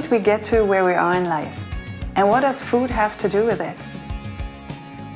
[0.00, 1.56] did we get to where we are in life?
[2.16, 3.76] And what does food have to do with it?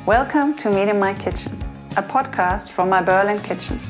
[0.07, 1.61] Welcome to Meet in My Kitchen,
[1.97, 3.81] a podcast from my Berlin kitchen.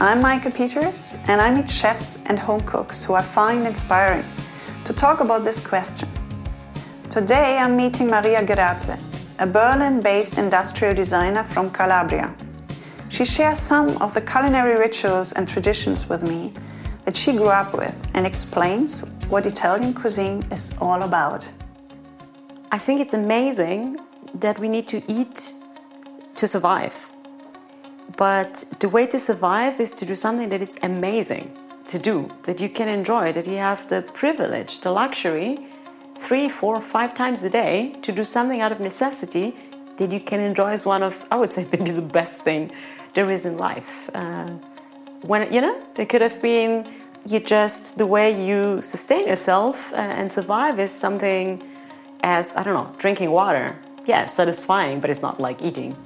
[0.00, 4.26] I'm Meike Peters, and I meet chefs and home cooks who I find inspiring
[4.84, 6.10] to talk about this question.
[7.08, 8.98] Today I'm meeting Maria Graze,
[9.38, 12.34] a Berlin based industrial designer from Calabria.
[13.08, 16.52] She shares some of the culinary rituals and traditions with me
[17.04, 21.50] that she grew up with and explains what Italian cuisine is all about.
[22.70, 23.98] I think it's amazing
[24.34, 25.54] that we need to eat
[26.36, 27.10] to survive.
[28.18, 31.50] But the way to survive is to do something that it's amazing
[31.86, 35.66] to do, that you can enjoy, that you have the privilege, the luxury,
[36.14, 39.56] three, four, five times a day to do something out of necessity
[39.96, 42.70] that you can enjoy as one of, I would say, maybe the best thing
[43.14, 44.10] there is in life.
[44.12, 44.50] Uh,
[45.22, 49.96] when, you know, it could have been you just, the way you sustain yourself uh,
[49.96, 51.62] and survive is something
[52.22, 53.76] as, I don't know, drinking water.
[54.06, 55.96] Yeah, satisfying, but it's not like eating.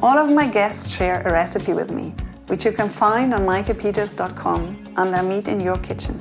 [0.00, 2.14] All of my guests share a recipe with me,
[2.46, 6.20] which you can find on meikepeters.com under Meet in Your Kitchen.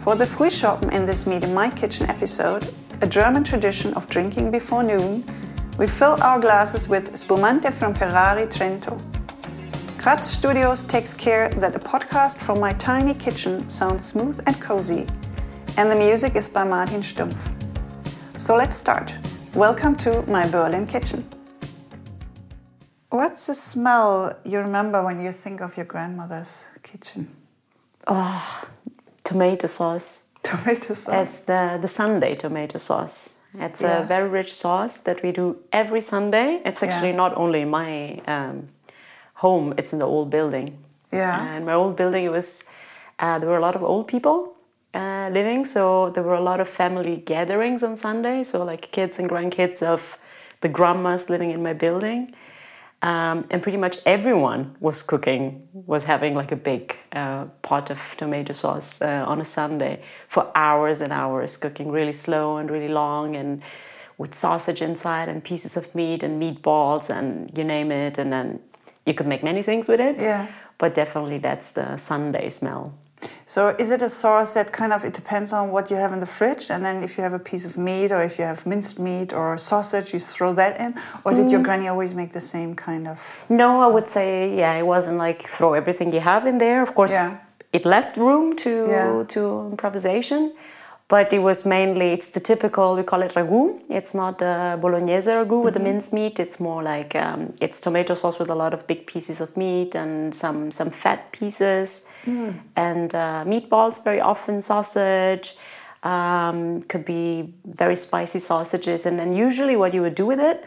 [0.00, 2.68] For the Frühschoppen in this Meet in My Kitchen episode,
[3.00, 5.24] a German tradition of drinking before noon,
[5.78, 9.17] we fill our glasses with Spumante from Ferrari Trento.
[10.08, 15.06] Kratz Studios takes care that the podcast from my tiny kitchen sounds smooth and cozy,
[15.76, 17.36] and the music is by Martin Stumpf.
[18.38, 19.12] So let's start.
[19.52, 21.28] Welcome to my Berlin kitchen.
[23.10, 27.28] What's the smell you remember when you think of your grandmother's kitchen?
[28.06, 28.64] Oh,
[29.24, 30.28] tomato sauce.
[30.42, 31.28] Tomato sauce.
[31.28, 33.40] It's the, the Sunday tomato sauce.
[33.52, 34.04] It's Yeah.
[34.04, 36.62] a very rich sauce that we do every Sunday.
[36.64, 37.24] It's actually Yeah.
[37.24, 38.68] not only my um,
[39.38, 40.84] home, it's in the old building.
[41.12, 41.56] Yeah.
[41.56, 42.68] And my old building, it was,
[43.18, 44.56] uh, there were a lot of old people
[44.94, 48.42] uh, living, so there were a lot of family gatherings on Sunday.
[48.42, 50.18] So, like kids and grandkids of
[50.60, 52.34] the grandmas living in my building.
[53.00, 58.16] Um, and pretty much everyone was cooking, was having like a big uh, pot of
[58.18, 62.88] tomato sauce uh, on a Sunday for hours and hours, cooking really slow and really
[62.88, 63.62] long, and
[64.16, 68.18] with sausage inside and pieces of meat and meatballs and you name it.
[68.18, 68.58] And then
[69.08, 70.16] you could make many things with it.
[70.18, 70.46] Yeah.
[70.82, 72.92] But definitely that's the Sunday smell.
[73.46, 76.20] So is it a sauce that kind of it depends on what you have in
[76.20, 78.60] the fridge, and then if you have a piece of meat or if you have
[78.72, 80.90] minced meat or sausage, you throw that in,
[81.24, 81.50] or did Mm.
[81.52, 83.16] your granny always make the same kind of?
[83.62, 84.30] No, I would say
[84.60, 86.80] yeah, it wasn't like throw everything you have in there.
[86.88, 87.30] Of course, Yeah.
[87.72, 89.24] it left room to Yeah.
[89.34, 89.40] to
[89.72, 90.42] improvisation,
[91.08, 93.80] but it was mainly it's the typical we call it ragu.
[93.88, 96.38] It's not uh, bolognese ragu with the minced meat.
[96.38, 99.94] It's more like um, it's tomato sauce with a lot of big pieces of meat
[99.94, 102.02] and some some fat pieces
[102.76, 104.04] and uh, meatballs.
[104.04, 105.56] Very often sausage.
[106.04, 110.64] Um, could be very spicy sausages, and then usually what you would do with it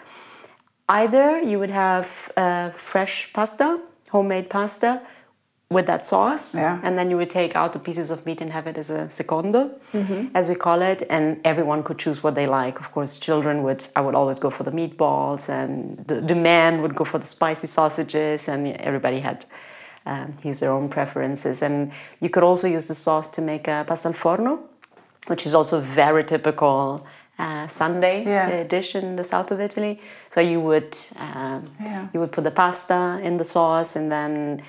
[0.90, 3.79] either you would have uh, fresh pasta,
[4.09, 5.02] homemade pasta
[5.71, 6.79] with that sauce, Yeah.
[6.83, 9.09] and then you would take out the pieces of meat and have it as a
[9.09, 9.61] secondo,
[9.93, 10.35] Mm-hmm.
[10.35, 12.79] as we call it, and everyone could choose what they like.
[12.79, 15.71] Of course, children would, I would always go for the meatballs, and
[16.07, 19.45] the, the man would go for the spicy sausages, and everybody had
[20.05, 21.61] um, his their own preferences.
[21.61, 24.53] And you could also use the sauce to make a pasta al forno,
[25.27, 27.05] which is also very typical
[27.39, 28.49] uh, Sunday Yeah.
[28.61, 29.99] uh, dish in the south of Italy.
[30.29, 32.07] So you would um, Yeah.
[32.13, 34.61] you would put the pasta in the sauce, and then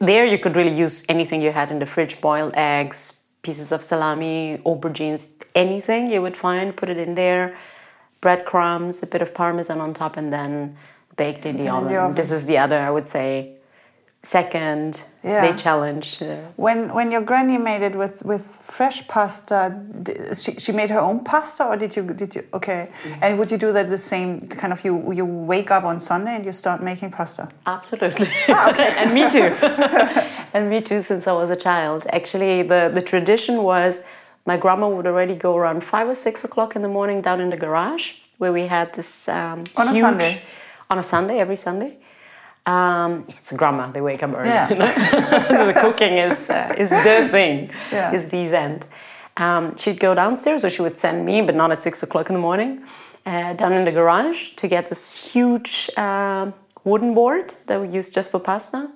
[0.00, 3.82] there you could really use anything you had in the fridge: boiled eggs, pieces of
[3.84, 6.76] salami, aubergines, anything you would find.
[6.76, 7.56] Put it in there,
[8.20, 10.76] breadcrumbs, a bit of parmesan on top, and then
[11.16, 11.96] baked in the, In the oven.
[11.96, 12.14] oven.
[12.16, 13.52] This is the other, I would say,
[14.24, 15.40] second Yeah.
[15.46, 16.08] they challenge.
[16.20, 16.26] Uh,
[16.56, 18.44] When when your granny made it with with
[18.76, 19.58] fresh pasta,
[20.42, 22.88] she, she made her own pasta, or did you did you okay?
[23.22, 24.30] And would you do that the same
[24.60, 27.48] kind of you you wake up on Sunday and you start making pasta?
[27.66, 28.28] Absolutely.
[28.70, 28.90] Okay.
[29.00, 29.48] And me too.
[30.54, 32.06] and me too, since I was a child.
[32.18, 34.00] Actually, the, the tradition was
[34.46, 37.50] my grandma would already go around five or six o'clock in the morning down in
[37.50, 38.04] the garage
[38.38, 40.42] where we had this um, On a Sunday?
[40.90, 41.96] On a Sunday, every Sunday.
[42.66, 44.48] Um, it's grandma, they wake up early.
[44.48, 44.68] Yeah.
[45.66, 48.12] the cooking is, uh, is the thing, Yeah.
[48.12, 48.86] is the event.
[49.36, 52.34] Um, she'd go downstairs, or she would send me, but not at six o'clock in
[52.34, 52.82] the morning,
[53.26, 56.52] uh, down in the garage to get this huge uh,
[56.84, 58.90] wooden board that we use just for pasta,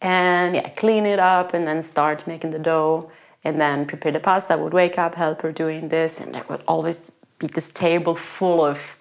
[0.00, 3.10] and yeah, clean it up, and then start making the dough,
[3.44, 4.52] and then prepare the pasta.
[4.52, 7.10] I would wake up, help her doing this, and there would always
[7.40, 8.96] be this table full of.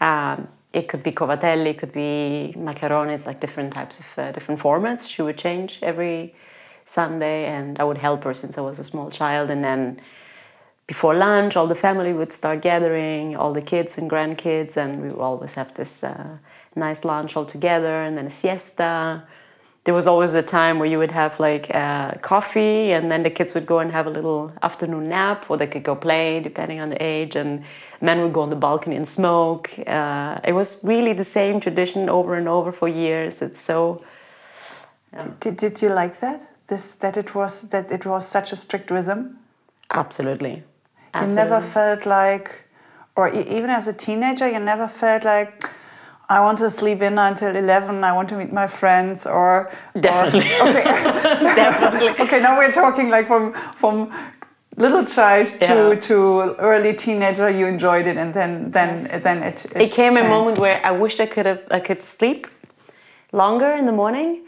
[0.00, 3.14] Um, it could be cavatelli, it could be macaroni.
[3.14, 5.08] It's like different types of uh, different formats.
[5.08, 6.34] She would change every
[6.84, 9.50] Sunday, and I would help her since I was a small child.
[9.50, 10.00] And then
[10.86, 15.08] before lunch, all the family would start gathering, all the kids and grandkids, and we
[15.08, 16.38] would always have this uh,
[16.74, 19.24] nice lunch all together, and then a siesta.
[19.84, 23.30] There was always a time where you would have like uh, coffee, and then the
[23.30, 26.80] kids would go and have a little afternoon nap, or they could go play, depending
[26.80, 27.34] on the age.
[27.34, 27.64] And
[28.00, 29.70] men would go on the balcony and smoke.
[29.86, 33.42] Uh, it was really the same tradition over and over for years.
[33.42, 34.04] It's so.
[35.12, 35.34] Yeah.
[35.40, 36.48] Did, did you like that?
[36.68, 39.38] This that it was that it was such a strict rhythm.
[39.90, 40.62] Absolutely.
[41.12, 41.42] Absolutely.
[41.42, 42.68] You never felt like,
[43.16, 45.64] or even as a teenager, you never felt like
[46.32, 49.70] I want to sleep in until 11, I want to meet my friends, or.
[50.00, 50.50] Definitely.
[50.60, 50.84] Or, okay.
[51.64, 52.08] Definitely.
[52.24, 54.10] okay, now we're talking like from, from
[54.78, 56.16] little child to, to
[56.58, 59.22] early teenager, you enjoyed it, and then, then, yes.
[59.22, 59.82] then it, it.
[59.86, 60.26] It came changed.
[60.26, 62.46] a moment where I wished I could have, I could sleep
[63.32, 64.46] longer in the morning.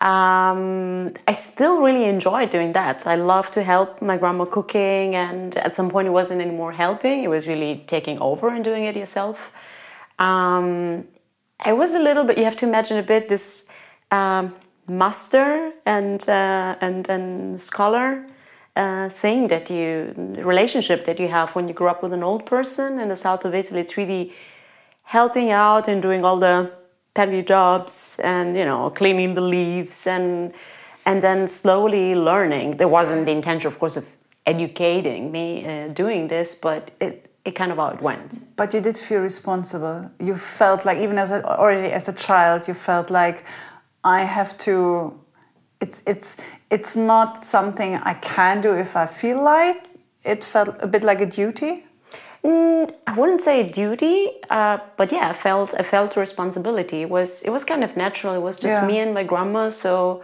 [0.00, 3.08] Um, I still really enjoy doing that.
[3.08, 7.24] I love to help my grandma cooking, and at some point, it wasn't anymore helping,
[7.24, 9.50] it was really taking over and doing it yourself.
[10.20, 11.08] Um,
[11.60, 12.38] I was a little bit.
[12.38, 13.68] You have to imagine a bit this
[14.10, 14.54] um,
[14.88, 18.26] master and uh, and and scholar
[18.76, 22.44] uh, thing that you relationship that you have when you grow up with an old
[22.46, 23.80] person in the south of Italy.
[23.80, 24.32] It's really
[25.04, 26.72] helping out and doing all the
[27.14, 30.52] petty jobs and you know cleaning the leaves and
[31.06, 32.78] and then slowly learning.
[32.78, 34.06] There wasn't the intention, of course, of
[34.46, 38.56] educating me uh, doing this, but it it kind of how it went.
[38.56, 40.10] But you did feel responsible.
[40.18, 43.44] You felt like even as a, already as a child, you felt like
[44.02, 45.20] I have to.
[45.80, 46.36] It's it's
[46.70, 49.84] it's not something I can do if I feel like.
[50.24, 51.84] It felt a bit like a duty.
[52.42, 57.02] Mm, I wouldn't say duty, uh, but yeah, I felt I felt responsibility.
[57.02, 58.34] It was it was kind of natural.
[58.34, 58.86] It was just yeah.
[58.86, 60.22] me and my grandma, so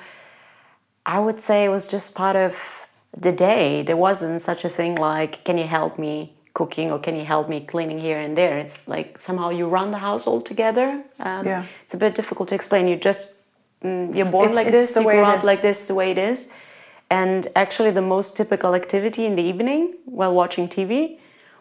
[1.04, 2.86] I would say it was just part of
[3.16, 3.82] the day.
[3.82, 7.48] There wasn't such a thing like, "Can you help me?" Cooking or can you help
[7.48, 8.58] me cleaning here and there?
[8.58, 11.02] It's like somehow you run the household together.
[11.18, 11.64] Um, yeah.
[11.84, 12.88] it's a bit difficult to explain.
[12.88, 13.30] You just
[13.82, 16.52] mm, you're born it, like this you grow up like this the way it is.
[17.10, 21.18] And actually the most typical activity in the evening while watching tv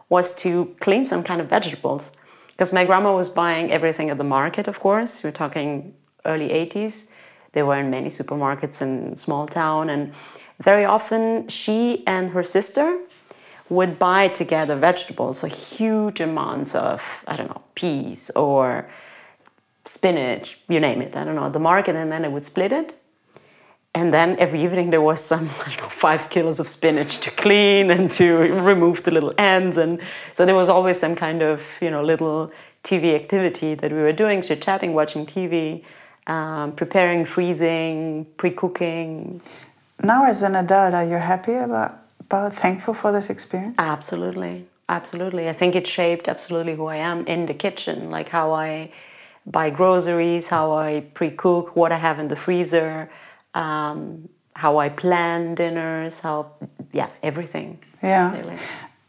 [0.08, 2.12] was to clean some kind of vegetables.
[2.48, 5.24] Because my grandma was buying everything at the market of course.
[5.24, 5.94] We're talking
[6.26, 7.08] early 80s
[7.52, 9.90] there were in many supermarkets in small town.
[9.90, 10.14] And
[10.60, 13.00] very often she and her sister
[13.70, 18.90] would buy together vegetables, so huge amounts of, I don't know, peas or
[19.86, 22.72] spinach, you name it, I don't know, at the market, and then they would split
[22.72, 22.96] it.
[23.96, 27.32] And then every evening there was some, I don't know, five kilos of spinach to
[27.32, 29.78] clean and to remove the little ends.
[29.78, 30.00] And
[30.34, 32.52] so there was always some kind of, you know, little
[32.84, 35.84] TV activity that we were doing, chit chatting, watching TV,
[36.28, 39.42] um, preparing, freezing, pre cooking.
[40.02, 43.76] Now, as an adult, are you happy about about thankful for this experience?
[43.80, 44.68] Absolutely.
[44.88, 45.50] Absolutely.
[45.50, 48.92] I think it shaped absolutely who I am in the kitchen, like how I
[49.46, 53.10] buy groceries, how I pre cook, what I have in the freezer,
[53.54, 56.52] um, how I plan dinners, how,
[56.92, 57.80] yeah, everything.
[58.02, 58.32] Yeah.
[58.32, 58.58] Really.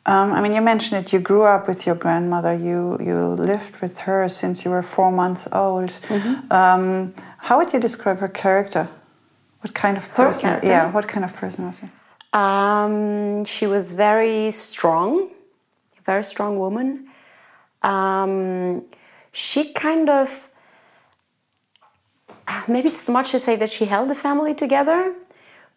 [0.07, 1.13] Um, I mean, you mentioned it.
[1.13, 2.55] You grew up with your grandmother.
[2.55, 3.17] You you
[3.51, 5.91] lived with her since you were four months old.
[6.09, 6.53] Mm-hmm.
[6.53, 8.89] Um, how would you describe her character?
[9.61, 10.59] What kind of person?
[10.63, 10.91] Yeah.
[10.91, 11.89] What kind of person was she?
[12.33, 15.31] Um, she was very strong,
[16.05, 17.09] very strong woman.
[17.83, 18.85] Um,
[19.33, 20.49] she kind of,
[22.69, 25.15] maybe it's too much to say that she held the family together,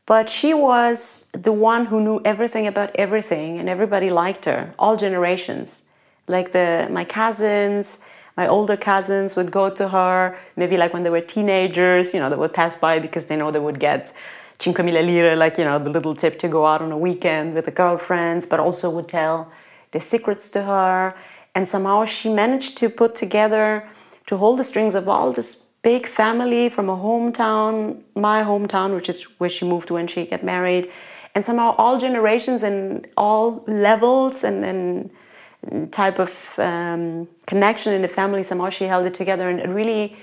[0.05, 4.97] but she was the one who knew everything about everything, and everybody liked her, all
[4.97, 5.83] generations.
[6.27, 8.03] Like the my cousins,
[8.35, 12.29] my older cousins would go to her, maybe like when they were teenagers, you know,
[12.29, 14.11] they would pass by because they know they would get
[14.59, 17.65] 5.000 lire, like, you know, the little tip to go out on a weekend with
[17.65, 19.51] the girlfriends, but also would tell
[19.91, 21.15] the secrets to her.
[21.55, 23.87] And somehow she managed to put together,
[24.27, 29.09] to hold the strings of all this big family from a hometown, my hometown, which
[29.09, 30.89] is where she moved when she got married.
[31.35, 38.07] And somehow all generations and all levels and, and type of um, connection in the
[38.07, 39.49] family, somehow she held it together.
[39.49, 40.15] And it really,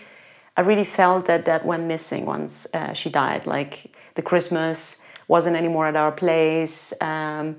[0.56, 3.46] I really felt that that went missing once uh, she died.
[3.46, 6.93] Like, the Christmas wasn't anymore at our place.
[7.00, 7.57] Um,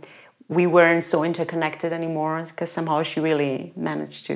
[0.47, 4.35] we weren't so interconnected anymore because somehow she really managed to.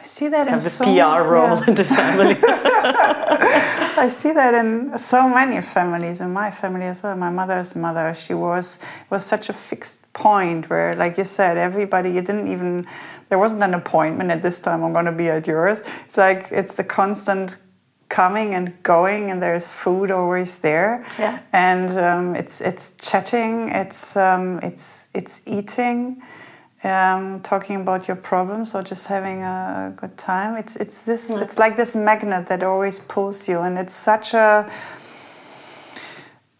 [0.00, 1.68] I see that have in this so, PR role yeah.
[1.68, 2.36] in the family.
[4.04, 7.14] I see that in so many families, in my family as well.
[7.16, 8.78] My mother's mother, she was
[9.10, 12.86] was such a fixed point where, like you said, everybody you didn't even
[13.28, 14.82] there wasn't an appointment at this time.
[14.82, 15.78] I'm going to be at yours.
[16.06, 17.56] It's like it's the constant
[18.10, 21.06] coming and going, and there's food always there.
[21.18, 21.38] Yeah.
[21.52, 26.20] And um, it's it's chatting, it's um, it's it's eating,
[26.84, 30.58] um, talking about your problems, or just having a good time.
[30.58, 31.30] It's it's this.
[31.30, 34.70] It's like this magnet that always pulls you, and it's such a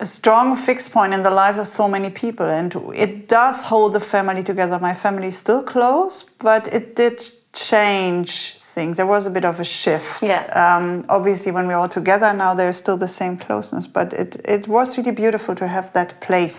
[0.01, 3.93] a strong fixed point in the life of so many people and it does hold
[3.93, 7.21] the family together my family is still close but it did
[7.53, 10.43] change things there was a bit of a shift Yeah.
[10.63, 10.85] um,
[11.17, 14.89] obviously when we're all together now there's still the same closeness but it, it was
[14.99, 16.59] really beautiful to have that place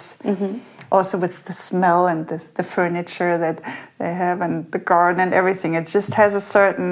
[0.98, 3.58] also with the smell and the, the furniture that
[4.02, 6.92] they have and the garden and everything it just has a certain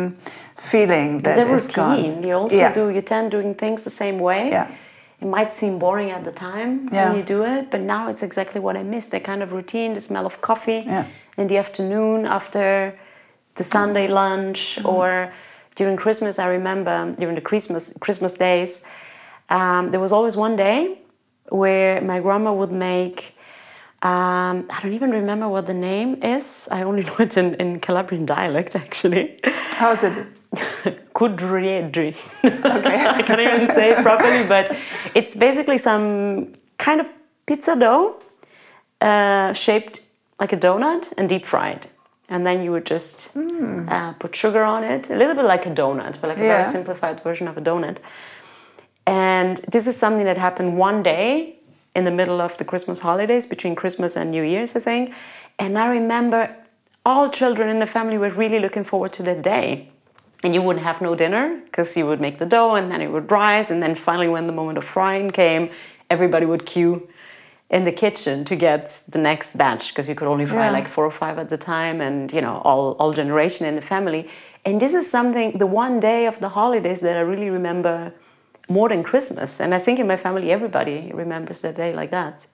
[0.72, 1.96] feeling that the is gone.
[1.98, 2.24] routine.
[2.28, 2.74] You also Yeah.
[2.80, 4.42] do you tend doing things the same way.
[4.58, 4.68] Yeah.
[5.24, 6.94] It might seem boring at the time Yeah.
[7.06, 9.06] when you do it, but now it's exactly what I miss.
[9.10, 11.06] The kind of routine, the smell of coffee Yeah.
[11.38, 12.94] in the afternoon after
[13.60, 14.88] the Sunday lunch Mm-hmm.
[14.96, 15.10] or
[15.80, 16.34] during Christmas.
[16.40, 18.72] I remember during the Christmas Christmas days,
[19.58, 20.80] um, there was always one day
[21.62, 23.18] where my grandma would make.
[24.12, 26.46] Um, I don't even remember what the name is.
[26.72, 29.26] I only know it in, in Calabrian dialect, actually.
[29.82, 30.14] how's it
[31.18, 32.12] Kudriedri.
[32.44, 32.98] Okay.
[33.20, 34.66] I can't even say it properly, but
[35.20, 37.08] it's basically some kind of
[37.48, 38.06] pizza dough
[39.02, 39.96] uh, shaped
[40.42, 41.88] like a donut and deep fried.
[42.30, 45.72] And then you would just uh, put sugar on it, a little bit like a
[45.72, 46.58] donut, but like a Yeah.
[46.62, 47.98] very simplified version of a donut.
[49.08, 51.56] And this is something that happened one day
[51.96, 55.14] in the middle of the Christmas holidays, between Christmas and New Year's, I think.
[55.58, 56.56] And I remember
[57.04, 59.90] all children in the family were really looking forward to that day.
[60.44, 63.08] And you wouldn't have no dinner because you would make the dough and then it
[63.12, 63.72] would rise.
[63.72, 65.70] And then finally, when the moment of frying came,
[66.10, 67.10] everybody would queue
[67.70, 70.72] in the kitchen to get the next batch because you could only fry Yeah.
[70.72, 73.82] like four or five at the time and you know all, all generation in the
[73.82, 74.28] family
[74.66, 78.12] and this is something the one day of the holidays that i really remember
[78.70, 82.48] more than christmas and i think in my family everybody remembers that day like that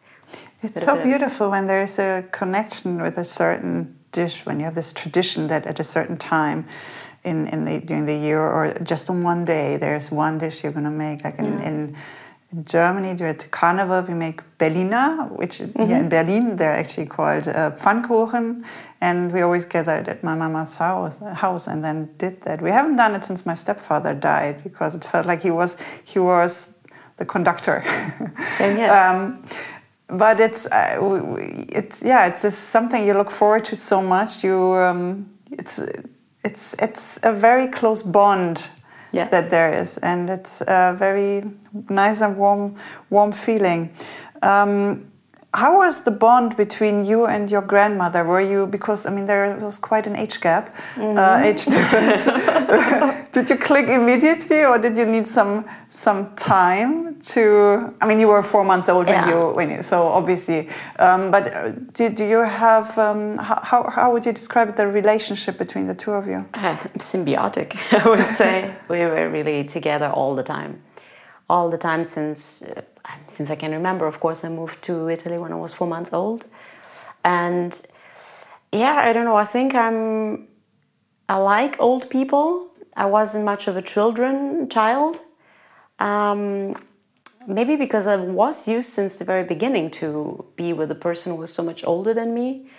[0.62, 4.76] It's so uh, beautiful when there's a connection with a certain dish, when you have
[4.76, 6.66] this tradition that at a certain time
[7.24, 10.72] in, in the, during the year or just on one day, there's one dish you're
[10.80, 11.24] going to make.
[11.24, 11.96] Like in, in,
[12.52, 17.72] in Germany, at Carnival, we make Berliner, which here in Berlin, they're actually called uh,
[17.72, 18.64] Pfannkuchen.
[19.02, 22.62] And we always gathered at my mama's house, house and then did that.
[22.62, 26.20] We haven't done it since my stepfather died because it felt like he was, he
[26.20, 26.74] was
[27.18, 27.84] the conductor.
[29.12, 29.44] Um,
[30.08, 34.02] but it's uh, w- w- it's yeah it's just something you look forward to so
[34.02, 35.80] much you um, it's
[36.44, 38.68] it's it's a very close bond
[39.16, 39.30] Yeah.
[39.30, 41.44] that there is and it's a very
[41.90, 42.76] nice and warm
[43.10, 43.90] warm feeling
[44.42, 45.10] um,
[45.56, 48.24] how was the bond between you and your grandmother?
[48.24, 52.26] Were you because I mean there was quite an age gap, uh, age difference.
[53.32, 57.94] did you click immediately, or did you need some some time to?
[58.02, 59.30] I mean, you were four months old when Yeah.
[59.30, 60.70] you when you so obviously.
[61.00, 64.88] Um, but uh, did do you have um, how, how how would you describe the
[64.88, 66.46] relationship between the two of you?
[66.54, 67.70] Uh, symbiotic,
[68.04, 68.76] I would say.
[68.90, 70.82] we were really together all the time,
[71.50, 72.82] all the time since uh,
[73.28, 74.08] since I can remember.
[74.08, 76.46] Of course, I moved to Italy when I was four months old,
[77.24, 77.80] and
[78.72, 79.38] yeah, I don't know.
[79.38, 80.48] I think I'm.
[81.28, 82.72] I like old people.
[82.96, 85.22] I wasn't much of a children child.
[86.00, 86.76] Um,
[87.48, 91.40] maybe because I was used since the very beginning to be with a person who
[91.40, 92.70] was so much older than me,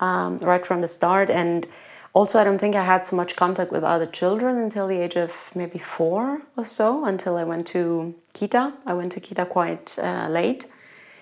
[0.00, 1.30] um, right from the start.
[1.30, 1.66] And
[2.14, 5.16] also, I don't think I had so much contact with other children until the age
[5.16, 8.74] of maybe four or so, until I went to Kita.
[8.84, 10.66] I went to Kita quite uh, late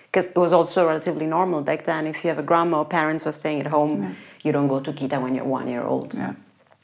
[0.07, 2.07] because it was also relatively normal back then.
[2.07, 4.91] If you have a grandma or parents were staying at home, you don't go to
[4.91, 6.13] Kita when you're one year old.
[6.13, 6.33] Yeah.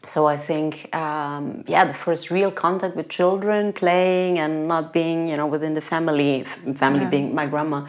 [0.05, 5.27] So I think, um, yeah, the first real contact with children, playing and not being,
[5.27, 6.45] you know, within the family,
[6.75, 7.09] family Yeah.
[7.09, 7.85] being my grandma,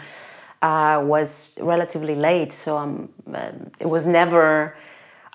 [0.63, 2.53] uh, was relatively late.
[2.53, 4.75] So um, uh, it was never.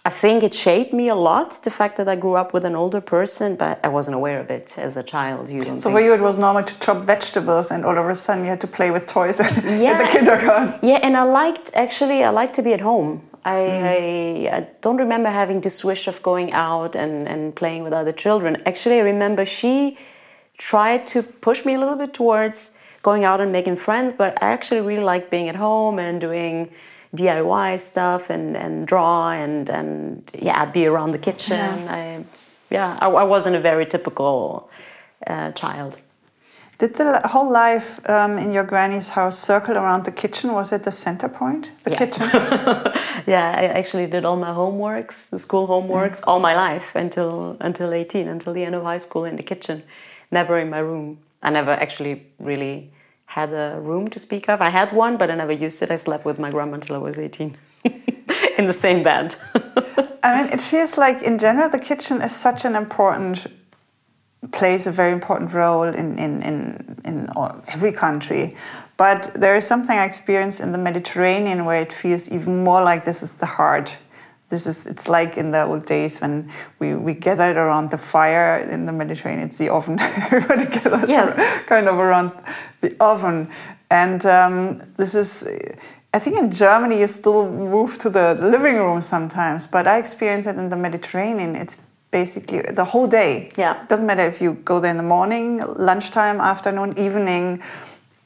[0.06, 1.64] I think it shaped me a lot.
[1.64, 4.50] The fact that I grew up with an older person, but I wasn't aware of
[4.50, 5.48] it as a child.
[5.48, 8.44] You So for you, it was normal to chop vegetables, and all of a sudden
[8.44, 10.78] you had to play with toys at the kindergarten.
[10.82, 13.22] Yeah, and I liked actually I liked to be at home.
[13.46, 14.50] I, mm.
[14.52, 18.14] I, I don't remember having this wish of going out and, and playing with other
[18.14, 18.62] children.
[18.66, 19.98] Actually, I remember she
[20.58, 24.48] tried to push me a little bit towards going out and making friends, but I
[24.48, 26.72] actually really liked being at home and doing
[27.16, 31.88] DIY stuff and, and draw and, and yeah, be around the kitchen.
[31.88, 32.24] I,
[32.70, 34.70] yeah, I, I wasn't a very typical
[35.28, 35.98] uh, child.
[36.80, 40.52] Did the whole life um, in your granny's house circle around the kitchen?
[40.54, 41.72] Was it the center point?
[41.84, 41.98] The Yeah.
[41.98, 42.30] kitchen?
[43.28, 47.94] Yeah, I actually did all my homeworks, the school homeworks, all my life until until
[47.94, 49.84] 18, until the end of high school in the kitchen.
[50.32, 51.18] never in my room.
[51.44, 52.90] I never actually really
[53.34, 54.62] had a room to speak of.
[54.62, 55.90] I had one, but I never used it.
[55.90, 57.58] I slept with my grandma until I was 18
[58.60, 59.36] in the same bed.
[60.24, 63.48] I mean, it feels like in general the kitchen is such an important
[64.52, 68.56] plays a very important role in in in, in all, every country.
[68.98, 73.04] But there is something I experience in the Mediterranean where it feels even more like
[73.04, 73.98] this is the heart.
[74.54, 78.58] This is it's like in the old days when we, we gathered around the fire
[78.74, 79.48] in the Mediterranean.
[79.48, 80.00] It's the oven.
[80.32, 81.32] Everybody gathers Yes.
[81.66, 82.32] kind of around
[82.82, 83.48] the oven,
[83.90, 85.44] and um, this is.
[86.14, 90.46] I think in Germany you still move to the living room sometimes, but I experience
[90.46, 91.56] it in the Mediterranean.
[91.56, 91.78] It's
[92.12, 93.50] basically the whole day.
[93.58, 93.84] Yeah.
[93.88, 97.64] Doesn't matter if you go there in the morning, lunchtime, afternoon, evening.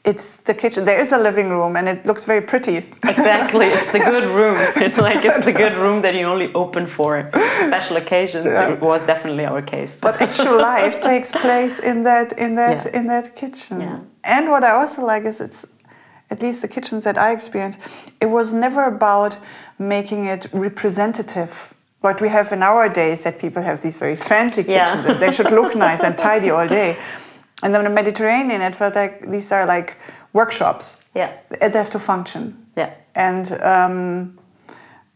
[0.06, 0.86] It's the kitchen.
[0.86, 2.78] There is a living room, and it looks very pretty.
[3.04, 4.56] Exactly, it's the good room.
[4.78, 7.30] It's like it's the good room that you only open for
[7.68, 8.46] special occasions.
[8.46, 8.74] Yeah.
[8.74, 10.00] It was definitely our case.
[10.00, 13.00] but actual life takes place in that in that Yeah.
[13.00, 13.82] in that kitchen.
[13.82, 14.00] Yeah.
[14.24, 15.66] And what I also like is it's
[16.30, 17.80] at least the kitchens that I experienced,
[18.22, 19.38] it was never about
[19.78, 21.52] making it representative.
[22.02, 24.86] What we have in our days that people have these very fancy Yeah.
[24.86, 26.96] kitchens that they should look nice and tidy all day.
[27.64, 29.98] And then the Mediterranean, it felt like these are like
[30.34, 31.04] workshops.
[31.16, 32.44] yeah, They have to function.
[32.76, 34.38] yeah, And um,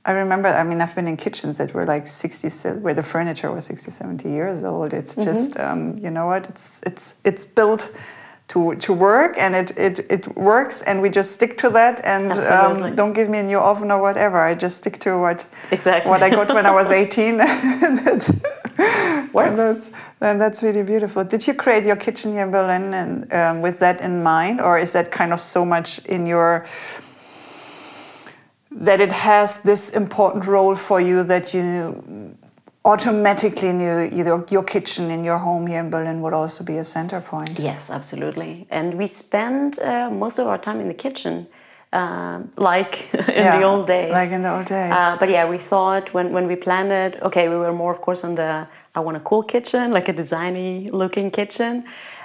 [0.05, 3.51] I remember, I mean, I've been in kitchens that were like 60, where the furniture
[3.51, 4.93] was 60, 70 years old.
[4.93, 5.23] It's Mm-hmm.
[5.29, 7.91] just, um, you know what, it's, it's, it's built
[8.51, 12.33] to, to work and it, it, it works and we just stick to that and
[12.33, 14.39] um, don't give me a new oven or whatever.
[14.39, 16.09] I just stick to what, exactly.
[16.09, 17.37] what I got when I was 18.
[17.37, 18.61] That-
[19.33, 19.59] Works.
[19.59, 19.89] And that's,
[20.19, 21.23] and that's really beautiful.
[21.23, 24.77] Did you create your kitchen here in Berlin and um, with that in mind, or
[24.77, 26.65] is that kind of so much in your
[28.71, 32.35] that it has this important role for you that you
[32.83, 36.83] automatically knew either your kitchen in your home here in Berlin would also be a
[36.83, 37.59] center point?
[37.59, 38.65] Yes, absolutely.
[38.69, 41.47] And we spend uh, most of our time in the kitchen,
[41.93, 44.11] uh, like in Yeah, the old days.
[44.11, 44.91] like in the old days.
[44.91, 48.01] Uh, but yeah, we thought when, when we planned it, okay, we were more, of
[48.01, 51.83] course, on the I want a cool kitchen, like a designy looking kitchen.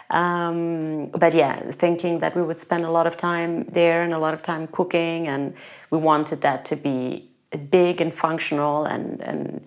[0.09, 4.19] Um, but yeah, thinking that we would spend a lot of time there and a
[4.19, 5.53] lot of time cooking, and
[5.91, 7.29] we wanted that to be
[7.71, 9.67] big and functional and, and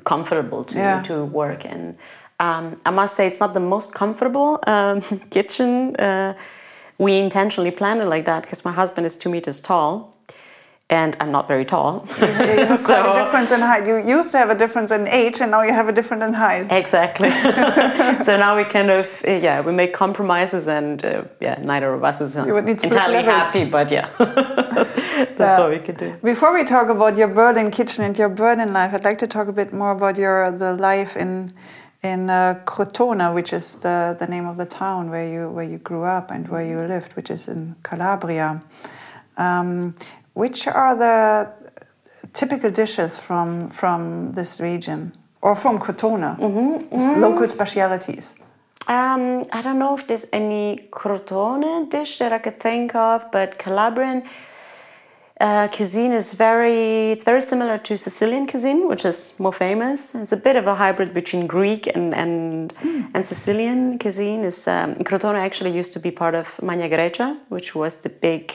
[0.00, 1.02] comfortable to, Yeah.
[1.02, 1.96] to work in.
[2.40, 5.94] Um, I must say, it's not the most comfortable um, kitchen.
[5.96, 6.34] Uh,
[6.98, 10.13] we intentionally planned it like that because my husband is two meters tall.
[10.90, 12.06] And I'm not very tall.
[12.20, 13.86] Yeah, you have So- quite a difference in height.
[13.86, 16.34] You used to have a difference in age, and now you have a difference in
[16.34, 16.66] height.
[16.70, 17.30] Exactly.
[18.22, 22.20] so now we kind of yeah we make compromises and uh, yeah neither of us
[22.20, 25.58] is uh, You would need split entirely happy, but yeah, that's Yeah.
[25.60, 26.16] what we could do.
[26.22, 29.48] Before we talk about your Berlin kitchen and your Berlin life, I'd like to talk
[29.48, 31.54] a bit more about your the life in
[32.02, 35.78] in uh, Crotona, which is the, the name of the town where you where you
[35.78, 38.60] grew up and where you lived, which is in Calabria.
[39.38, 39.94] Um,
[40.34, 41.52] which are the
[42.32, 46.36] typical dishes from from this region or from Crotona?
[47.20, 48.34] Local specialities.
[48.86, 53.58] Um, I don't know if there's any crotone dish that I could think of, but
[53.58, 54.24] Calabrian
[55.40, 60.14] uh, cuisine is very it's very similar to Sicilian cuisine, which is more famous.
[60.14, 62.74] It's a bit of a hybrid between Greek and and,
[63.14, 64.44] and Sicilian cuisine.
[64.44, 68.52] Is um, Crotone actually used to be part of Magna Grecia, which was the big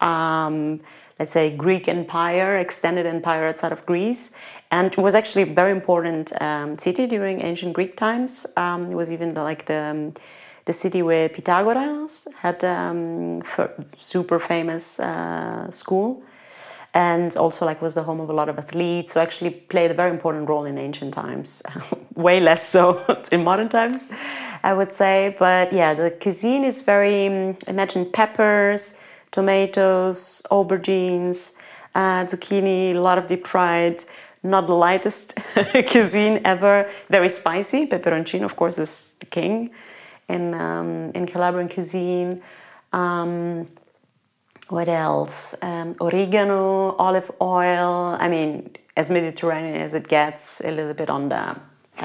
[0.00, 0.80] um,
[1.18, 4.32] let's say Greek empire, extended empire outside of Greece,
[4.70, 8.46] and was actually a very important um, city during ancient Greek times.
[8.56, 10.14] Um, it was even like the um,
[10.66, 13.42] the city where Pythagoras had um,
[13.82, 16.22] super famous uh, school,
[16.94, 19.12] and also like was the home of a lot of athletes.
[19.12, 21.62] So actually played a very important role in ancient times,
[22.14, 23.02] way less so
[23.32, 24.04] in modern times,
[24.62, 25.34] I would say.
[25.38, 28.94] But yeah, the cuisine is very um, imagine peppers
[29.30, 31.52] tomatoes, aubergines,
[31.94, 34.04] uh, zucchini, a lot of deep fried.
[34.42, 35.34] Not the lightest
[35.90, 36.88] cuisine ever.
[37.10, 37.86] Very spicy.
[37.88, 39.70] Peperoncino, of course, is the king
[40.28, 42.40] in um, in Calabrian cuisine.
[42.92, 43.66] Um,
[44.68, 45.54] what else?
[45.62, 48.16] Um, oregano, olive oil.
[48.20, 51.56] I mean, as Mediterranean as it gets, a little bit on the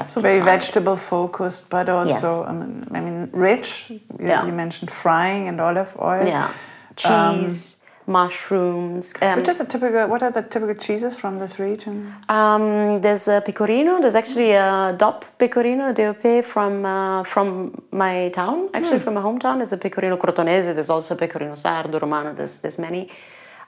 [0.08, 2.24] So very vegetable focused, but also Yes.
[2.24, 3.90] I, mean, I mean rich.
[3.90, 4.44] You, Yeah.
[4.46, 6.26] you mentioned frying and olive oil.
[6.26, 6.48] Yeah,
[6.96, 9.14] cheese, mushrooms.
[9.22, 10.06] Um, Which is a typical.
[10.08, 12.12] What are the typical cheeses from this region?
[12.28, 14.00] Um, there's a pecorino.
[14.00, 17.46] There's actually a DOP pecorino DOP from uh, from
[17.90, 18.68] my town.
[18.74, 19.56] Actually, from my hometown.
[19.58, 20.72] There's a pecorino crotonese.
[20.74, 22.34] There's also pecorino sardo, romano.
[22.34, 23.10] There's there's many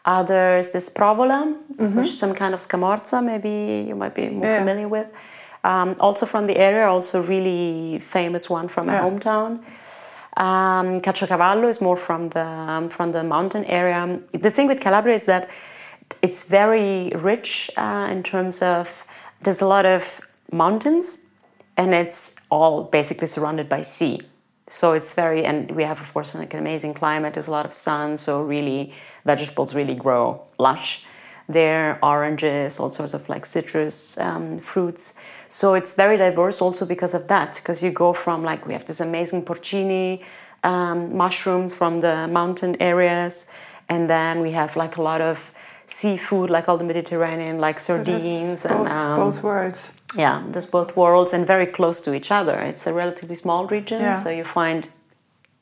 [0.04, 0.70] others.
[0.70, 1.40] There's provola,
[1.96, 3.24] which is some kind of scamorza.
[3.24, 4.58] Maybe you might be more Yeah.
[4.58, 5.08] familiar with.
[5.64, 9.04] Um, also from the area, also really famous one from my Yeah.
[9.06, 9.50] hometown.
[10.36, 14.20] Um, Caciocavallo is more from the um, from the mountain area.
[14.32, 15.48] The thing with Calabria is that
[16.20, 19.06] it's very rich uh, in terms of
[19.42, 20.20] there's a lot of
[20.52, 21.18] mountains,
[21.76, 24.20] and it's all basically surrounded by sea.
[24.68, 27.34] So it's very and we have of course like an amazing climate.
[27.34, 28.92] There's a lot of sun, so really
[29.24, 31.04] vegetables really grow lush.
[31.48, 35.14] There oranges, all sorts of like citrus um, fruits.
[35.48, 37.54] So it's very diverse also because of that.
[37.56, 40.24] Because you go from like we have this amazing porcini
[40.64, 43.46] um, mushrooms from the mountain areas,
[43.88, 45.52] and then we have like a lot of
[45.86, 49.92] seafood, like all the Mediterranean, like So sardines both, and um, both worlds.
[50.16, 52.58] yeah, there's both worlds and very close to each other.
[52.58, 54.20] It's a relatively small region, Yeah.
[54.22, 54.88] so you find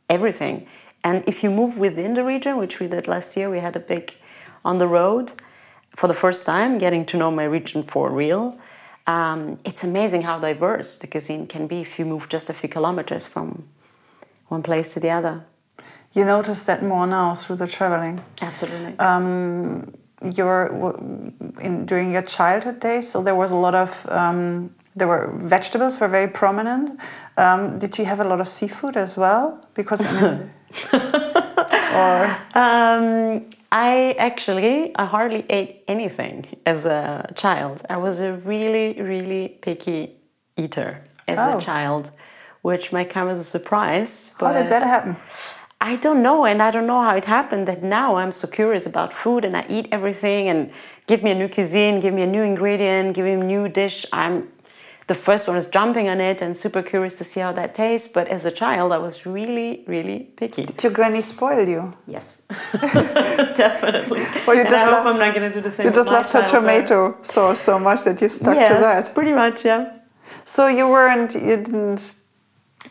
[0.09, 0.67] everything.
[1.03, 3.81] And if you move within the region, which we did last year, we had a
[3.81, 4.15] big
[4.65, 5.33] on the road
[5.95, 8.57] for the first time, getting to know my region for real.
[9.07, 12.69] Um, it's amazing how diverse the cuisine can be if you move just a few
[12.69, 13.69] kilometers from
[14.49, 15.45] one place to the other.
[16.15, 18.23] You notice that more now through the traveling.
[18.41, 18.99] Absolutely.
[18.99, 20.69] Um, your
[21.61, 26.01] in during your childhood days, so there was a lot of um, there were vegetables
[26.01, 26.99] were very prominent.
[27.37, 29.61] Um, did you have a lot of seafood as well?
[29.75, 30.51] Because I mean,
[31.95, 37.83] or Um, I actually I hardly ate anything as a child.
[37.91, 40.01] I was a really really picky
[40.57, 41.59] eater as Oh.
[41.59, 42.13] a child,
[42.63, 44.13] which might come as a surprise.
[44.39, 45.17] how did but that happen?
[45.81, 48.87] I don't know, and I don't know how it happened that now I'm so curious
[48.87, 50.71] about food and I eat everything and
[51.11, 54.07] give me a new cuisine, give me a new ingredient, give me a new dish.
[54.13, 54.37] I'm
[55.07, 58.09] the first one is jumping on it and super curious to see how that tastes.
[58.09, 60.65] But as a child, I was really, really picky.
[60.65, 61.93] Did your granny spoil you?
[62.07, 62.47] Yes,
[63.55, 64.21] definitely.
[64.47, 65.87] Well, you and just I hope I'm not going to do the same.
[65.87, 69.15] You just loved her tomato sauce so much that you stuck yes, to that.
[69.15, 69.65] pretty much.
[69.65, 69.95] Yeah,
[70.45, 72.15] So you weren't, you didn't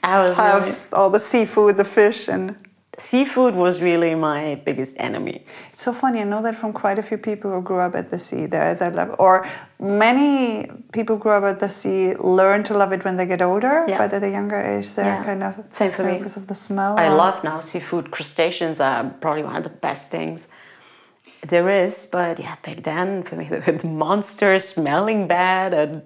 [0.03, 2.55] I was have really, all the seafood, the fish, and
[2.97, 5.43] seafood was really my biggest enemy.
[5.71, 6.21] It's so funny.
[6.21, 8.45] I know that from quite a few people who grew up at the sea.
[8.45, 9.47] They're at that level, or
[9.79, 13.41] many people who grew up at the sea learn to love it when they get
[13.41, 13.97] older, Yeah.
[13.97, 15.23] but at a younger age, they're Yeah.
[15.23, 16.17] kind of Same for me.
[16.17, 16.97] because of the smell.
[16.97, 18.11] I love now seafood.
[18.11, 20.47] Crustaceans are probably one of the best things
[21.47, 22.05] there is.
[22.05, 23.45] But yeah, back then for me,
[23.83, 26.03] the monsters smelling bad and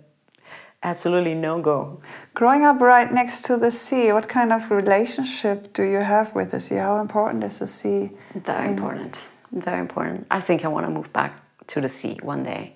[0.84, 2.00] absolutely no go.
[2.34, 6.52] Growing up right next to the sea, what kind of relationship do you have with
[6.52, 6.76] the sea?
[6.76, 8.12] How important is the sea?
[8.36, 9.22] Very important.
[9.52, 10.28] Very important.
[10.30, 12.76] I think I want to move back to the sea one day.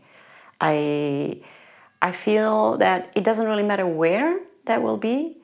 [0.59, 1.41] I
[2.01, 5.41] I feel that it doesn't really matter where that will be,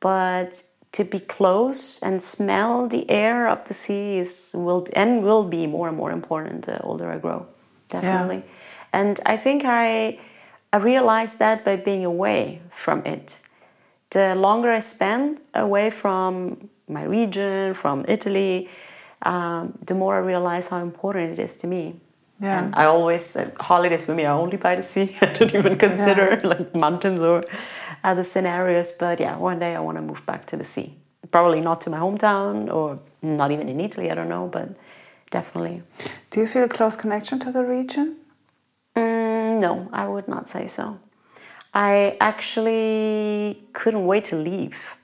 [0.00, 5.44] but to be close and smell the air of the sea is will and will
[5.44, 7.46] be more and more important the older I grow.
[7.88, 8.44] Definitely.
[8.92, 10.18] And I think I
[10.72, 13.38] I realized that by being away from it
[14.10, 18.68] the longer I spend away from my region, from Italy,
[19.22, 21.96] um, the more I realize how important it is to me.
[22.38, 22.58] Yeah.
[22.58, 25.16] And I always, uh, holidays for me are only by the sea.
[25.22, 27.44] I don't even consider like mountains or
[28.04, 28.92] other scenarios.
[28.92, 30.96] But yeah, one day I want to move back to the sea.
[31.30, 34.68] Probably not to my hometown or not even in Italy, I don't know, but
[35.30, 35.82] definitely.
[36.30, 38.16] Do you feel a close connection to the region?
[39.60, 40.98] No, I would not say so.
[41.74, 44.96] I actually couldn't wait to leave.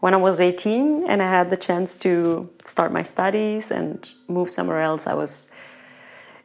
[0.00, 4.50] When I was 18 and I had the chance to start my studies and move
[4.50, 5.50] somewhere else, I was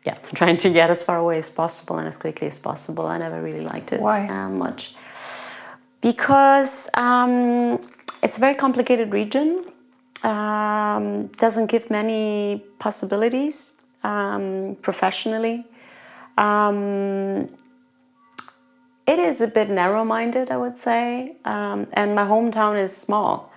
[0.05, 3.05] yeah, trying to get as far away as possible and as quickly as possible.
[3.05, 4.27] I never really liked it Why?
[4.27, 4.95] uh, much.
[6.01, 7.79] Because um,
[8.23, 9.65] it's a very complicated region,
[10.23, 15.65] um, doesn't give many possibilities um, professionally.
[16.39, 17.49] Um,
[19.05, 21.35] it is a bit narrow minded, I would say.
[21.43, 23.51] Um, and my hometown is small.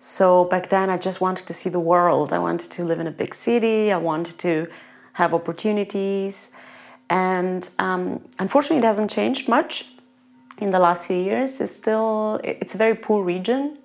[0.00, 2.32] So back then, I just wanted to see the world.
[2.32, 3.92] I wanted to live in a big city.
[3.92, 4.66] I wanted to
[5.14, 6.56] have opportunities.
[7.08, 9.86] And um, unfortunately, it hasn't changed much
[10.58, 11.60] in the last few years.
[11.60, 13.78] It's still, it's a very poor region.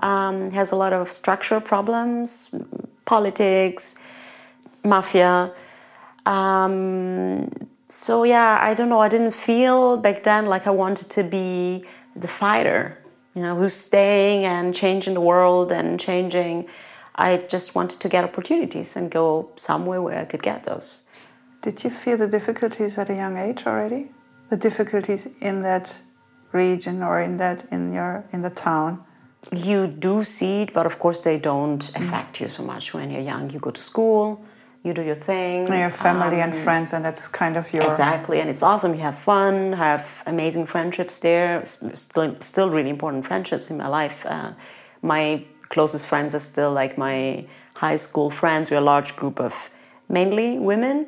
[0.00, 2.52] Um, has a lot of structural problems,
[3.04, 3.94] politics,
[4.82, 5.52] mafia.
[6.26, 7.48] Um,
[7.94, 9.00] so yeah, I don't know.
[9.00, 11.84] I didn't feel back then like I wanted to be
[12.16, 12.98] the fighter,
[13.36, 16.68] you know, who's staying and changing the world and changing.
[17.14, 21.04] I just wanted to get opportunities and go somewhere where I could get those.
[21.62, 24.10] Did you feel the difficulties at a young age already?
[24.50, 25.96] The difficulties in that
[26.50, 29.04] region or in that in your in the town?
[29.52, 31.96] You do see it, but of course they don't mm.
[32.00, 33.50] affect you so much when you're young.
[33.50, 34.44] You go to school,
[34.84, 35.66] you do your thing.
[35.68, 38.92] And your family and Um, friends, and that's kind of your Exactly, and it's awesome.
[38.94, 41.64] You have fun, have amazing friendships there.
[41.64, 44.18] Still, still really important friendships in my life.
[44.26, 44.50] Uh,
[45.00, 47.46] my closest friends are still like my
[47.84, 48.70] high school friends.
[48.70, 49.70] We're a large group of
[50.08, 51.06] mainly women,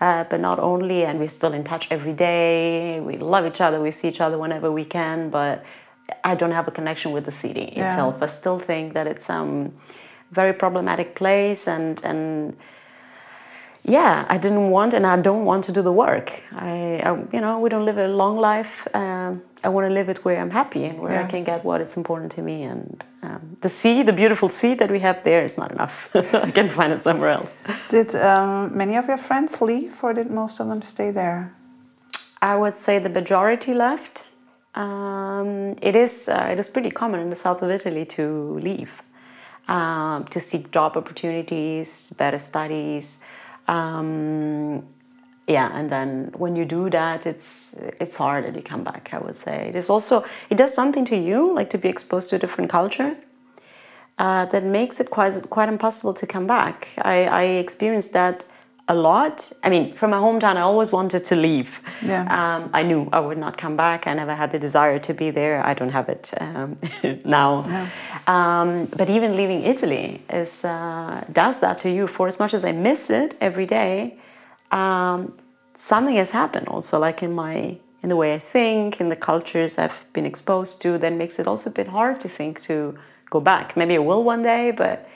[0.00, 1.04] uh, but not only.
[1.04, 3.00] And we're still in touch every day.
[3.00, 3.78] We love each other.
[3.82, 5.28] We see each other whenever we can.
[5.28, 5.62] But
[6.24, 7.82] I don't have a connection with the city Yeah.
[7.90, 8.22] itself.
[8.22, 9.72] I still think that it's um
[10.32, 12.56] very problematic place and and
[13.90, 16.42] yeah, I didn't want and I don't want to do the work.
[16.52, 18.86] I, I you know, we don't live a long life.
[18.94, 21.80] Um, I want to live it where I'm happy and where I can get what
[21.80, 22.62] is important to me.
[22.62, 26.08] And um, the sea, the beautiful sea that we have there, is not enough.
[26.14, 27.56] I can find it somewhere else.
[27.88, 31.54] Did um, many of your friends leave, or did most of them stay there?
[32.40, 34.24] I would say the majority left.
[34.74, 38.24] Um, it is uh, it is pretty common in the south of Italy to
[38.60, 39.02] leave,
[39.68, 43.18] um, to seek job opportunities, better studies.
[43.70, 44.82] Um,
[45.46, 49.10] yeah, and then when you do that, it's it's hard that you come back.
[49.12, 52.30] I would say it is also it does something to you, like to be exposed
[52.30, 53.16] to a different culture.
[54.18, 56.88] Uh, that makes it quite quite impossible to come back.
[56.98, 58.44] I, I experienced that
[58.88, 59.52] a lot.
[59.62, 61.80] I mean, from my hometown, I always wanted to leave.
[62.02, 62.22] Yeah.
[62.38, 64.06] Um, I knew I would not come back.
[64.06, 65.64] I never had the desire to be there.
[65.64, 66.76] I don't have it um,
[67.24, 67.50] now.
[68.26, 72.06] Um, but even leaving Italy is uh, does that to you.
[72.06, 74.18] For as much as I miss it every day,
[74.70, 75.34] um,
[75.74, 79.78] something has happened also, like in my in the way I think, in the cultures
[79.78, 80.98] I've been exposed to.
[80.98, 82.96] That makes it also a bit hard to think to
[83.30, 83.76] go back.
[83.76, 85.08] Maybe I will one day, but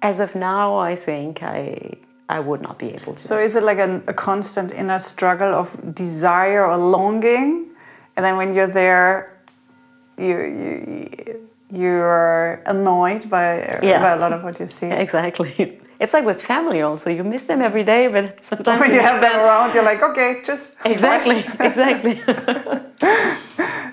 [0.00, 1.96] as of now, I think I
[2.28, 3.22] I would not be able to.
[3.22, 7.66] So is it like an, a constant inner struggle of desire or longing,
[8.16, 9.36] and then when you're there,
[10.16, 14.00] you you you're annoyed by, Yeah.
[14.00, 14.86] by a lot of what you see.
[15.06, 15.80] Exactly.
[16.00, 17.10] It's like with family also.
[17.10, 20.02] You miss them every day, but sometimes When you you have them around, you're like,
[20.02, 22.22] okay, just Exactly, exactly.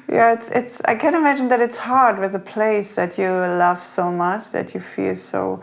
[0.10, 0.82] Yeah, it's it's.
[0.86, 4.74] I can imagine that it's hard with a place that you love so much that
[4.74, 5.62] you feel so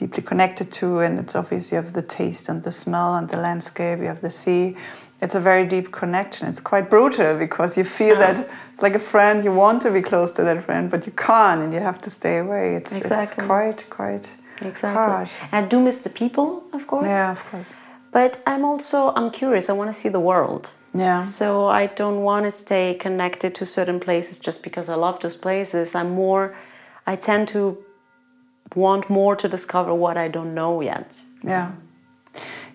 [0.00, 3.36] deeply connected to, and it's obvious you have the taste and the smell and the
[3.48, 3.98] landscape.
[4.00, 4.76] You have the sea.
[5.20, 6.46] It's a very deep connection.
[6.48, 8.32] It's quite brutal because you feel Yeah.
[8.32, 9.44] that it's like a friend.
[9.44, 12.10] You want to be close to that friend, but you can't, and you have to
[12.10, 12.64] stay away.
[12.78, 13.42] It's, Exactly.
[13.42, 14.26] it's quite quite
[14.70, 15.04] exactly.
[15.12, 15.28] hard.
[15.52, 17.10] And I do miss the people, of course.
[17.10, 17.70] Yeah, of course.
[18.12, 19.68] But I'm also I'm curious.
[19.68, 20.64] I want to see the world.
[20.94, 21.22] Yeah.
[21.22, 21.48] So
[21.82, 25.94] I don't want to stay connected to certain places just because I love those places.
[25.94, 26.54] I'm more.
[27.12, 27.76] I tend to
[28.74, 31.20] want more to discover what I don't know yet.
[31.42, 31.72] Yeah.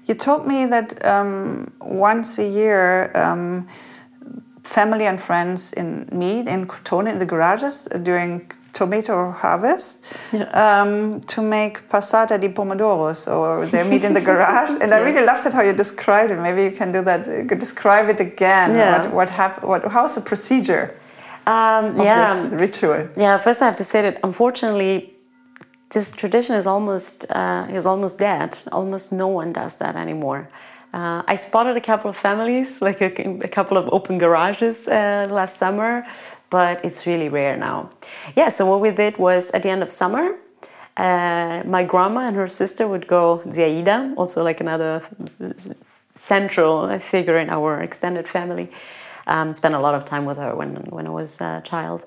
[0.05, 3.67] You told me that um, once a year, um,
[4.63, 10.03] family and friends in meet in Crotone in the garages during tomato harvest
[10.53, 14.71] um, to make passata di pomodoros, or they meet in the garage.
[14.81, 16.39] And I really loved it how you described it.
[16.39, 17.27] Maybe you can do that.
[17.27, 18.75] You could describe it again.
[18.75, 19.03] Yeah.
[19.03, 19.85] What, what hap- What?
[19.91, 20.95] How's the procedure
[21.45, 22.49] Um, yeah.
[22.51, 23.09] ritual?
[23.17, 25.12] Yeah, first I have to say that unfortunately,
[25.93, 28.57] this tradition is almost uh, is almost dead.
[28.71, 30.49] Almost no one does that anymore.
[30.93, 33.11] Uh, I spotted a couple of families, like a,
[33.43, 36.05] a couple of open garages uh, last summer,
[36.49, 37.91] but it's really rare now.
[38.35, 40.37] Yeah, so what we did was at the end of summer,
[40.97, 45.01] uh, my grandma and her sister would go Ziaida, also like another
[46.13, 48.69] central figure in our extended family.
[49.25, 52.05] Um, spent a lot of time with her when when I was a child.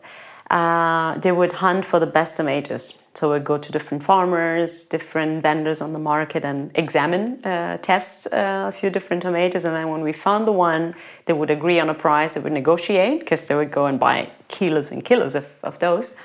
[0.51, 2.95] Uh, they would hunt for the best tomatoes.
[3.15, 8.29] So we'd go to different farmers, different vendors on the market, and examine, uh, test
[8.33, 9.65] uh, a few different tomatoes.
[9.65, 12.35] And then when we found the one, they would agree on a price.
[12.35, 16.17] They would negotiate because they would go and buy kilos and kilos of, of those,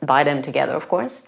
[0.00, 1.26] buy them together, of course.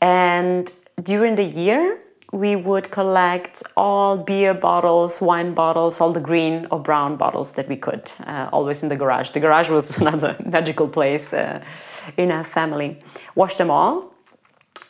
[0.00, 0.70] And
[1.02, 2.00] during the year,
[2.32, 7.68] we would collect all beer bottles, wine bottles, all the green or brown bottles that
[7.68, 9.30] we could, uh, always in the garage.
[9.30, 11.62] The garage was another magical place uh,
[12.16, 13.02] in our family.
[13.34, 14.14] Wash them all.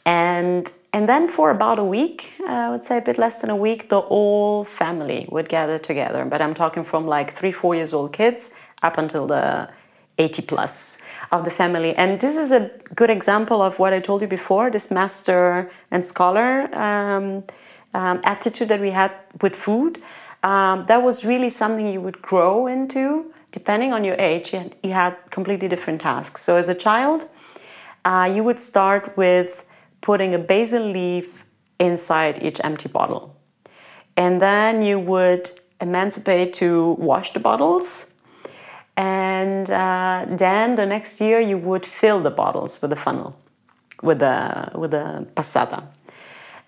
[0.04, 3.50] And, and then for about a week, uh, I would say a bit less than
[3.50, 6.24] a week, the whole family would gather together.
[6.24, 8.50] But I'm talking from like three, four years old kids
[8.82, 9.70] up until the
[10.20, 10.98] 80 plus
[11.32, 11.94] of the family.
[11.96, 16.04] And this is a good example of what I told you before this master and
[16.04, 17.44] scholar um,
[17.94, 19.98] um, attitude that we had with food.
[20.42, 24.52] Um, that was really something you would grow into depending on your age.
[24.52, 26.42] You had, you had completely different tasks.
[26.42, 27.28] So, as a child,
[28.04, 29.64] uh, you would start with
[30.00, 31.44] putting a basil leaf
[31.78, 33.36] inside each empty bottle.
[34.16, 38.09] And then you would emancipate to wash the bottles
[39.00, 43.30] and uh, then the next year you would fill the bottles with the funnel
[44.02, 44.36] with the
[44.82, 45.80] with a passata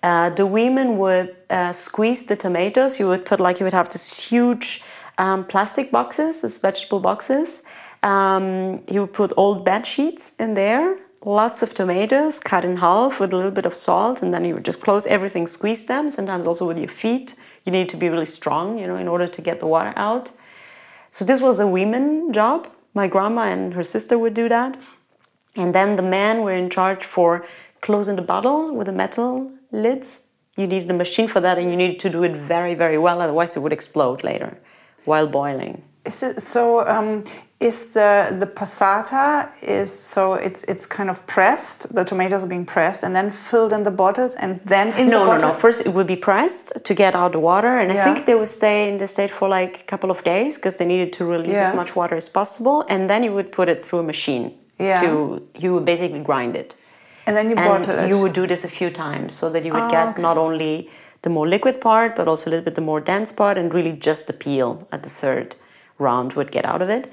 [0.03, 2.99] Uh, the women would uh, squeeze the tomatoes.
[2.99, 4.83] You would put like you would have this huge
[5.17, 7.63] um, plastic boxes, these vegetable boxes.
[8.11, 13.19] Um, you would put old bed sheets in there, lots of tomatoes cut in half
[13.19, 16.09] with a little bit of salt, and then you would just close everything, squeeze them.
[16.09, 17.27] Sometimes also with your feet.
[17.65, 20.25] You need to be really strong, you know, in order to get the water out.
[21.13, 22.67] So this was a women job.
[22.95, 24.75] My grandma and her sister would do that.
[25.55, 27.45] And then the men were in charge for
[27.81, 30.21] closing the bottle with the metal lids.
[30.57, 33.21] You needed a machine for that and you needed to do it very, very well,
[33.21, 34.59] otherwise, it would explode later
[35.05, 35.83] while boiling.
[36.07, 37.23] So um,
[37.59, 41.93] is the the passata is so it's it's kind of pressed.
[41.95, 45.25] The tomatoes are being pressed and then filled in the bottles and then in no
[45.25, 45.53] the no no.
[45.53, 48.49] First it would be pressed to get out the water, and I think they would
[48.49, 51.53] stay in the state for like a couple of days because they needed to release
[51.53, 51.69] Yeah.
[51.69, 54.45] as much water as possible, and then you would put it through a machine.
[54.79, 55.01] Yeah.
[55.01, 55.09] To
[55.63, 56.75] you would basically grind it.
[57.27, 58.09] and then you and bottle it.
[58.09, 60.21] you would do this a few times so that you would Ah, get okay.
[60.27, 60.89] not only
[61.25, 63.93] the more liquid part but also a little bit the more dense part and really
[64.09, 65.47] just the peel at the third
[66.07, 67.03] round would get out of it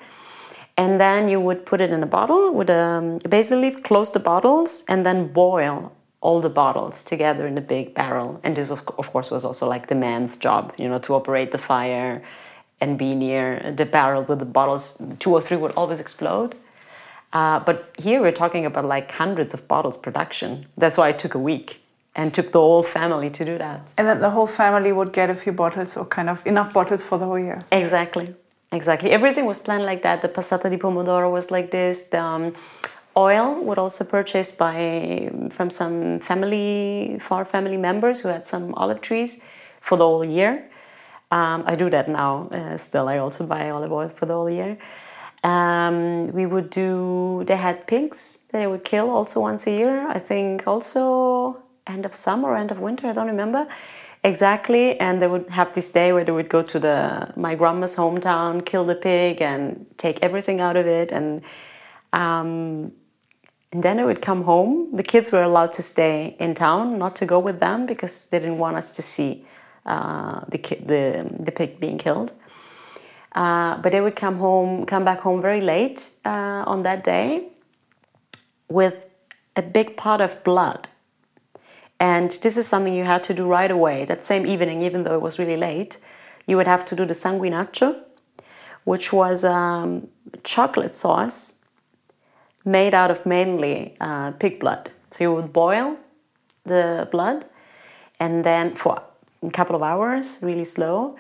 [0.76, 4.20] and then you would put it in a bottle with a basil leaf close the
[4.20, 8.82] bottles and then boil all the bottles together in a big barrel and this of,
[8.98, 12.22] of course was also like the man's job you know to operate the fire
[12.80, 16.54] and be near the barrel with the bottles two or three would always explode
[17.32, 20.66] uh, but here we're talking about like hundreds of bottles production.
[20.76, 21.80] That's why it took a week
[22.16, 23.92] and took the whole family to do that.
[23.96, 27.04] and then the whole family would get a few bottles or kind of enough bottles
[27.04, 27.60] for the whole year.
[27.70, 28.34] Exactly,
[28.72, 29.10] exactly.
[29.10, 30.22] Everything was planned like that.
[30.22, 32.04] The passata di pomodoro was like this.
[32.04, 32.54] The um,
[33.16, 39.00] oil would also purchased by from some family, far family members who had some olive
[39.00, 39.40] trees
[39.80, 40.70] for the whole year.
[41.32, 43.08] Um, I do that now uh, still.
[43.08, 44.78] I also buy olive oil for the whole year.
[45.42, 47.44] Um, we would do.
[47.46, 50.08] They had pigs that they would kill also once a year.
[50.08, 53.06] I think also end of summer or end of winter.
[53.06, 53.66] I don't remember
[54.22, 54.98] exactly.
[54.98, 58.64] And they would have this day where they would go to the my grandma's hometown,
[58.64, 61.12] kill the pig, and take everything out of it.
[61.12, 61.42] And
[62.12, 62.92] um,
[63.72, 64.90] and then they would come home.
[64.96, 68.40] The kids were allowed to stay in town, not to go with them because they
[68.40, 69.46] didn't want us to see
[69.86, 72.32] uh, the, the the pig being killed.
[73.32, 77.48] Uh, but they would come home, come back home very late uh, on that day
[78.68, 79.06] with
[79.56, 80.88] a big pot of blood.
[82.00, 84.06] And this is something you had to do right away.
[84.06, 85.98] That same evening, even though it was really late,
[86.46, 88.00] you would have to do the sanguinaccio,
[88.84, 90.08] which was um,
[90.42, 91.62] chocolate sauce
[92.64, 94.90] made out of mainly uh, pig blood.
[95.10, 95.98] So you would boil
[96.64, 97.44] the blood
[98.18, 99.02] and then for
[99.42, 101.16] a couple of hours, really slow,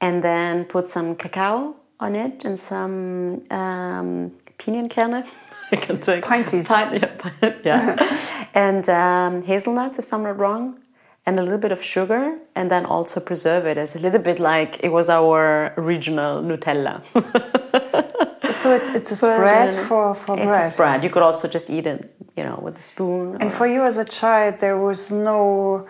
[0.00, 5.28] and then put some cacao on it and some um, Pinienkerne.
[5.72, 6.68] I can take Pine seeds.
[6.68, 8.46] Pine, yeah, pine- yeah.
[8.54, 10.78] and um, hazelnuts, if I'm not wrong,
[11.26, 14.38] and a little bit of sugar, and then also preserve it as a little bit
[14.38, 17.02] like it was our original Nutella.
[18.52, 20.66] So it's, it's a spread for, for it's bread.
[20.66, 21.04] a spread.
[21.04, 23.34] You could also just eat it, you know, with a spoon.
[23.34, 25.86] And or- for you as a child, there was no.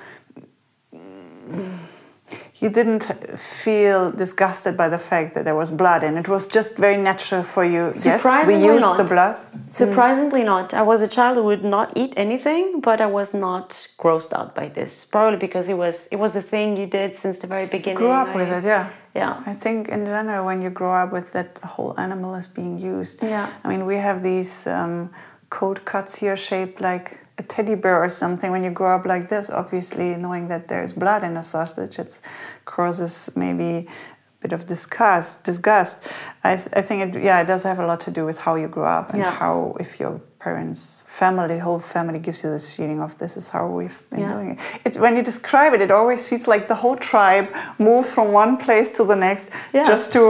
[2.59, 3.05] You didn't
[3.39, 7.43] feel disgusted by the fact that there was blood, and it was just very natural
[7.43, 7.89] for you.
[7.89, 8.97] Yes, we Surprisingly used not.
[8.97, 9.41] the blood.
[9.73, 10.73] Surprisingly not.
[10.73, 14.55] I was a child who would not eat anything, but I was not grossed out
[14.55, 15.05] by this.
[15.05, 17.99] Probably because it was it was a thing you did since the very beginning.
[17.99, 18.89] Grew up I- with it, yeah.
[19.15, 19.43] Yeah.
[19.47, 23.23] I think in general, when you grow up with that whole animal is being used.
[23.23, 23.47] Yeah.
[23.65, 25.11] I mean, we have these um,
[25.51, 28.51] cold cuts here shaped like a teddy bear or something.
[28.51, 32.19] When you grow up like this, obviously knowing that there's blood in a sausage, it
[32.65, 35.45] causes maybe a bit of disgust.
[35.45, 36.09] Disgust.
[36.45, 38.55] I, th- I think it, yeah, it does have a lot to do with how
[38.57, 39.31] you grow up and Yeah.
[39.33, 43.65] how if your parents, family, whole family gives you this feeling of this is how
[43.79, 44.33] we've been Yeah.
[44.35, 44.59] doing it.
[44.87, 45.01] it.
[45.05, 47.47] When you describe it, it always feels like the whole tribe
[47.79, 49.85] moves from one place to the next Yeah.
[49.93, 50.23] just to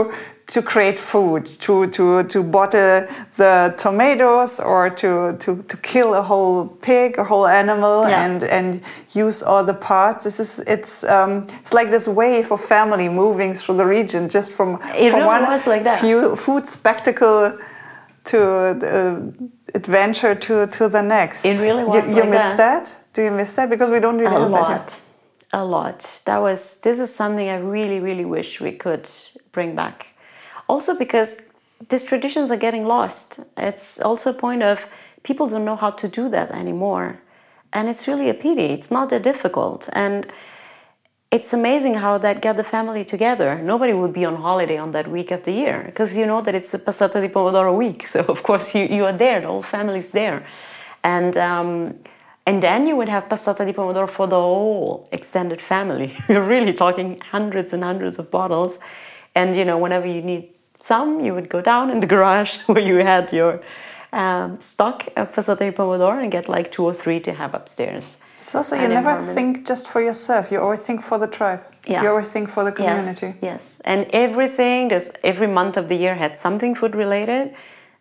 [0.55, 2.95] to create food, to to to bottle
[3.41, 3.53] the
[3.83, 5.09] tomatoes or to
[5.43, 8.23] to to kill a whole pig, a whole animal, Yeah.
[8.25, 8.69] and and
[9.25, 10.23] use all the parts.
[10.23, 14.49] This is it's um, it's like this wave of family moving through the region, just
[14.57, 14.69] from
[15.03, 15.99] It from really one was like that.
[15.99, 17.51] few food spectacle
[18.27, 18.37] to
[18.83, 19.33] the
[19.75, 21.45] adventure to to the next.
[21.45, 22.57] It really was You, you like miss that.
[22.57, 22.97] that.
[23.13, 23.69] Do you miss that?
[23.69, 24.77] Because we don't really a have that here.
[24.77, 25.01] lot
[25.53, 29.09] a lot that was this is something i really really wish we could
[29.53, 30.07] bring back
[30.67, 31.37] also because
[31.89, 34.87] these traditions are getting lost it's also a point of
[35.23, 37.21] people don't know how to do that anymore
[37.71, 40.27] and it's really a pity it's not that difficult and
[41.31, 43.61] it's amazing how that got the family together.
[43.61, 46.55] Nobody would be on holiday on that week of the year because you know that
[46.55, 48.07] it's a passata di pomodoro week.
[48.13, 50.45] So of course you, you are there, the whole family's there,
[51.03, 51.99] and um,
[52.47, 56.15] And then you would have passata di pomodoro for the whole extended family.
[56.29, 58.79] You're really talking hundreds and hundreds of bottles.
[59.35, 60.47] And you know, whenever you need
[60.79, 63.61] some, you would go down in the garage where you had your
[64.13, 68.17] um, stock of passata di pomodoro and get like two or three to have upstairs.
[68.39, 70.51] So, also you never think just for yourself.
[70.51, 71.63] You always think for the tribe.
[71.85, 72.03] Yeah.
[72.03, 73.27] You always think for the community.
[73.27, 73.81] Yes, yes.
[73.85, 77.55] And everything, there's every month of the year had something food related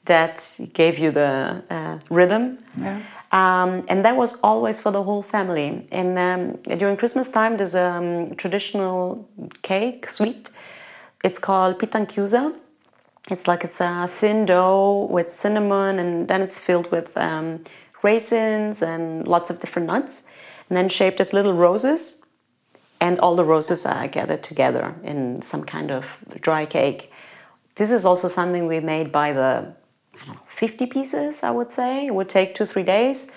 [0.05, 2.59] that gave you the uh, rhythm.
[2.77, 3.01] Yeah.
[3.33, 5.87] Um, and that was always for the whole family.
[5.91, 9.29] And um, during Christmas time, there's a um, traditional
[9.63, 10.51] cake, sweet.
[11.25, 12.55] It's called pitta 'nchiusa.
[13.29, 17.65] It's like it's a thin dough with cinnamon, and then it's filled with um,
[18.11, 19.03] raisins and
[19.35, 20.23] lots of different nuts,
[20.69, 22.03] and then shaped as little roses.
[22.99, 26.03] And all the roses are gathered together in some kind of
[26.47, 27.13] dry cake.
[27.75, 29.51] This is also something we made by the
[30.27, 32.07] know, 50 pieces, I would say.
[32.07, 33.31] It would take two, three days.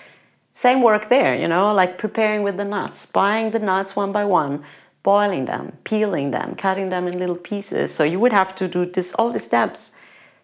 [0.52, 4.24] Same work there, you know, like preparing with the nuts, buying the nuts one by
[4.24, 4.64] one,
[5.02, 7.94] boiling them, peeling them, cutting them in little pieces.
[7.94, 9.96] So you would have to do this, all the steps,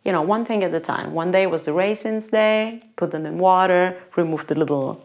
[0.07, 1.09] you know, one thing at a time.
[1.23, 3.83] One day was the raisins day, put them in water,
[4.17, 5.05] remove the little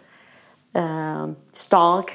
[0.76, 2.08] um, stalk,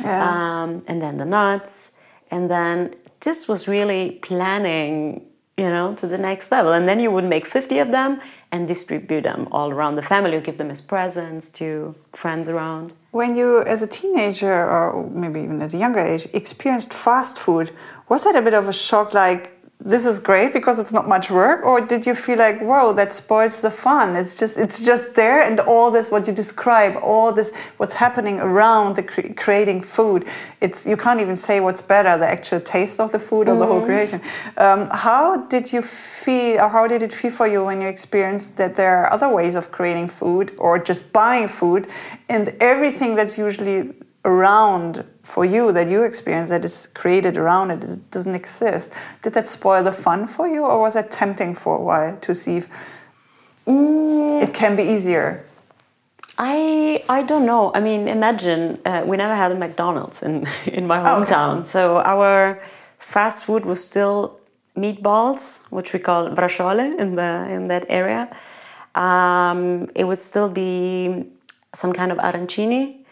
[0.00, 0.28] Yeah.
[0.30, 1.92] um, and then the nuts.
[2.30, 5.22] And then this was really planning,
[5.56, 6.72] you know, to the next level.
[6.72, 8.20] And then you would make 50 of them
[8.52, 12.92] and distribute them all around the family, or give them as presents to friends around.
[13.10, 17.70] When you, as a teenager or maybe even at a younger age, experienced fast food,
[18.08, 19.14] was that a bit of a shock?
[19.14, 19.53] Like,
[19.86, 23.12] this is great because it's not much work, or did you feel like, whoa, that
[23.12, 24.16] spoils the fun?
[24.16, 28.40] It's just, it's just there, and all this what you describe, all this what's happening
[28.40, 30.26] around the cre- creating food.
[30.62, 33.66] It's you can't even say what's better, the actual taste of the food or the
[33.66, 34.22] whole creation.
[34.56, 38.56] Um, how did you feel, or how did it feel for you when you experienced
[38.56, 41.86] that there are other ways of creating food, or just buying food,
[42.30, 43.92] and everything that's usually
[44.24, 48.92] around for you that you experience that is created around it doesn't exist.
[49.22, 52.34] Did that spoil the fun for you, or was it tempting for a while to
[52.34, 52.68] see if
[53.66, 55.44] it can be easier?
[56.38, 57.70] I I don't know.
[57.74, 61.32] I mean, imagine uh, we never had a McDonald's in in my Oh, okay.
[61.34, 62.60] hometown, so our
[62.98, 64.40] fast food was still
[64.76, 68.28] meatballs, which we call braciole in the in that area.
[68.94, 71.24] Um, it would still be
[71.72, 73.03] some kind of arancini.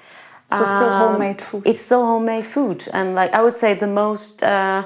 [0.58, 1.62] So still Um, homemade food.
[1.66, 4.82] It's still homemade food, and like I would say, the most uh,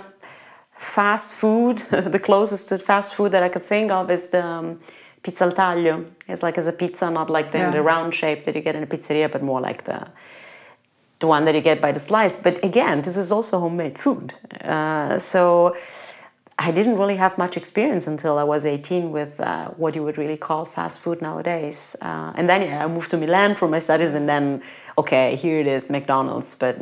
[0.77, 4.81] fast food, the closest to fast food that I could think of is the um,
[5.23, 6.05] pizza al taglio.
[6.29, 7.71] It's like as a pizza, not like the, Yeah.
[7.73, 9.99] the round shape that you get in a pizzeria, but more like the
[11.19, 12.37] the one that you get by the slice.
[12.37, 14.35] But again, this is also homemade food.
[14.63, 15.75] Uh, so
[16.59, 20.17] I didn't really have much experience until I was 18 with uh, what you would
[20.17, 21.95] really call fast food nowadays.
[22.01, 24.63] Uh, and then yeah, I moved to Milan for my studies, and then
[24.97, 26.55] okay, here it is, McDonald's.
[26.55, 26.77] But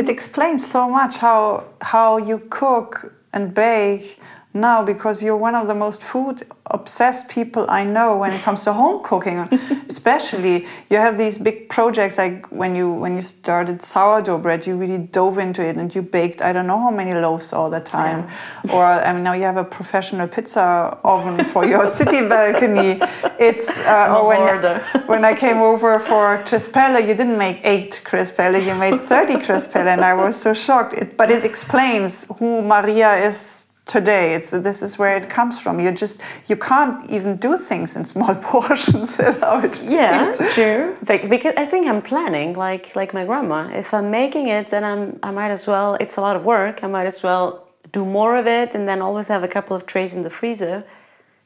[0.00, 4.18] It explains so much how how you cook and bake
[4.60, 8.64] now because you're one of the most food obsessed people I know when it comes
[8.64, 9.38] to home cooking.
[9.88, 14.76] Especially you have these big projects like when you when you started sourdough bread you
[14.76, 17.80] really dove into it and you baked I don't know how many loaves all the
[17.80, 18.28] time.
[18.72, 23.00] Or I mean now you have a professional pizza oven for your city balcony.
[23.38, 28.58] It's uh, or when, when I came over for Crispelle, you didn't make eight Crispelle,
[28.64, 30.94] you made 30 Crispelle, and I was so shocked.
[30.94, 34.34] It, but it explains who Maria is today.
[34.34, 35.80] It's this is where it comes from.
[35.80, 39.82] You just you can't even do things in small portions without.
[39.98, 40.96] yeah, true.
[41.08, 43.68] Like, because I think I'm planning, like like my grandma.
[43.72, 45.96] If I'm making it, then I'm I might as well.
[46.00, 46.84] It's a lot of work.
[46.84, 49.86] I might as well do more of it, and then always have a couple of
[49.86, 50.84] trays in the freezer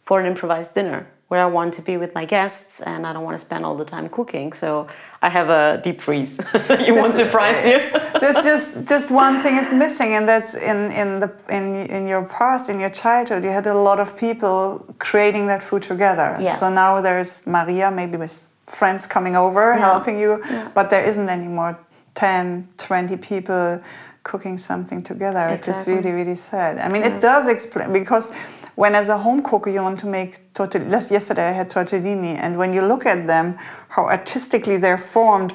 [0.02, 3.24] for an improvised dinner where I want to be with my guests, and I don't
[3.28, 4.52] want to spend all the time cooking.
[4.52, 4.86] So
[5.26, 6.38] I have a deep freeze.
[6.88, 7.78] it won't surprise you.
[8.20, 11.64] There's just just one thing is missing, and that's in in the in
[11.96, 14.58] in your past, in your childhood, you had a lot of people
[14.98, 16.28] creating that food together.
[16.38, 16.52] Yeah.
[16.60, 20.32] So now there's Maria, maybe with friends coming over helping you,
[20.74, 21.78] but there isn't anymore
[22.14, 23.80] 10, 20 people
[24.22, 25.44] cooking something together.
[25.48, 25.72] Exactly.
[25.72, 26.72] It's really really sad.
[26.86, 28.26] I mean, it does explain because.
[28.74, 32.56] When as a home cooker you want to make tortellini, yesterday I had tortellini, and
[32.56, 33.56] when you look at them,
[33.88, 35.54] how artistically they're formed,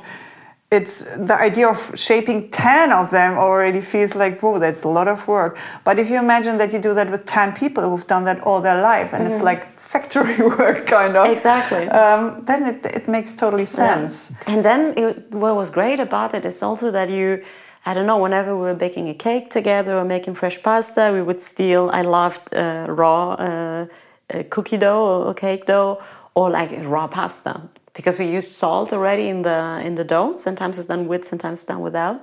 [0.69, 5.07] it's the idea of shaping 10 of them already feels like whoa that's a lot
[5.07, 5.57] of work.
[5.85, 8.59] But if you imagine that you do that with 10 people who've done that all
[8.59, 11.27] their life and it's like factory work kind of.
[11.27, 11.87] Exactly.
[11.87, 14.33] um, then it, it makes totally sense.
[14.45, 17.45] And then it, what was great about it is also that you,
[17.89, 21.21] I don't know, whenever we were baking a cake together or making fresh pasta, we
[21.27, 21.83] would steal.
[21.99, 23.85] I loved uh, raw uh,
[24.33, 26.01] uh, cookie dough or cake dough
[26.35, 27.53] or like raw pasta.
[27.97, 30.37] because we use salt already in the in the dough.
[30.37, 32.19] Sometimes it's done with, sometimes it's done without.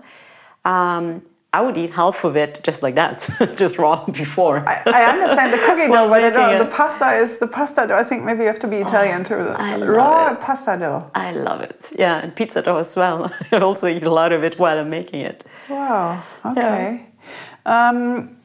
[0.73, 1.23] Um,
[1.57, 3.17] I would eat half of it just like that,
[3.63, 4.57] just raw before.
[4.73, 7.97] I, I understand the cookie dough, but the, making the pasta is the pasta dough.
[8.03, 9.35] I think maybe you have to be Italian to
[9.71, 10.41] I love raw it.
[10.47, 11.11] pasta dough.
[11.15, 11.81] I love it.
[11.99, 13.19] Yeah, and pizza dough as well.
[13.53, 15.45] I also eat a lot of it while I'm making it.
[15.69, 16.23] Wow.
[16.45, 17.07] Okay.
[17.67, 18.37] Um,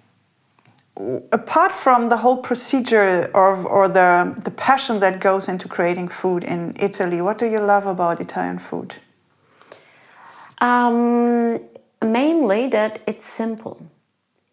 [1.32, 6.44] apart from the whole procedure or, or the the passion that goes into creating food
[6.44, 8.96] in Italy, what do you love about Italian food?
[10.62, 11.60] Um,
[12.04, 13.78] mainly that it's simple.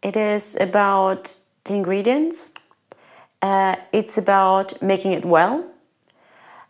[0.03, 2.53] It is about the ingredients.
[3.43, 5.65] Uh, it's about making it well.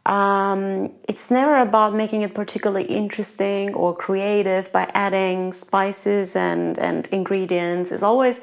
[0.06, 7.08] Um, it's never about making it particularly interesting or creative by adding spices and, and
[7.08, 7.90] ingredients.
[7.90, 8.40] It's always,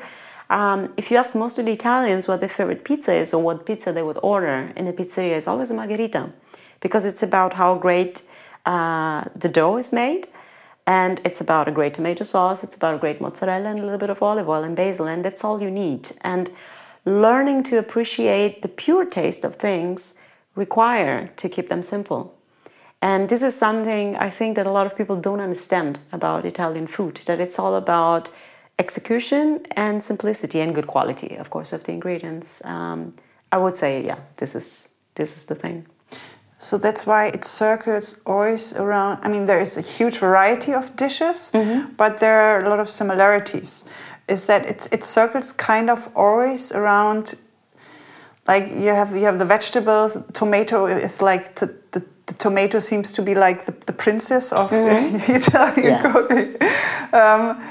[0.50, 3.66] um, if you ask most of the Italians what their favorite pizza is or what
[3.66, 6.32] pizza they would order in a pizzeria, it's always a margherita
[6.82, 8.24] because it's about how great
[8.66, 10.28] uh, the dough is made
[10.86, 13.98] and it's about a great tomato sauce, it's about a great mozzarella and a little
[13.98, 16.12] bit of olive oil and basil, and that's all you need.
[16.20, 16.52] And
[17.06, 20.16] learning to appreciate the pure taste of things
[20.56, 22.38] require to keep them simple.
[23.02, 26.88] And this is something I think that a lot of people don't understand about Italian
[26.88, 28.30] food, that it's all about
[28.80, 32.64] execution and simplicity and good quality, of course, of the ingredients.
[32.66, 33.14] Um,
[33.52, 35.86] I would say, yeah, this is this is the thing.
[36.60, 39.20] So that's why it circles always around.
[39.22, 41.52] I mean, there is a huge variety of dishes,
[41.98, 43.84] but there are a lot of similarities.
[44.30, 47.36] Is that it, it circles kind of always around,
[48.48, 50.18] like you have you have the vegetables.
[50.34, 54.72] Tomato is like the, the, the tomato seems to be like the, the princess of
[54.74, 56.12] Italian Yeah.
[56.12, 56.56] cooking.
[57.14, 57.62] Um,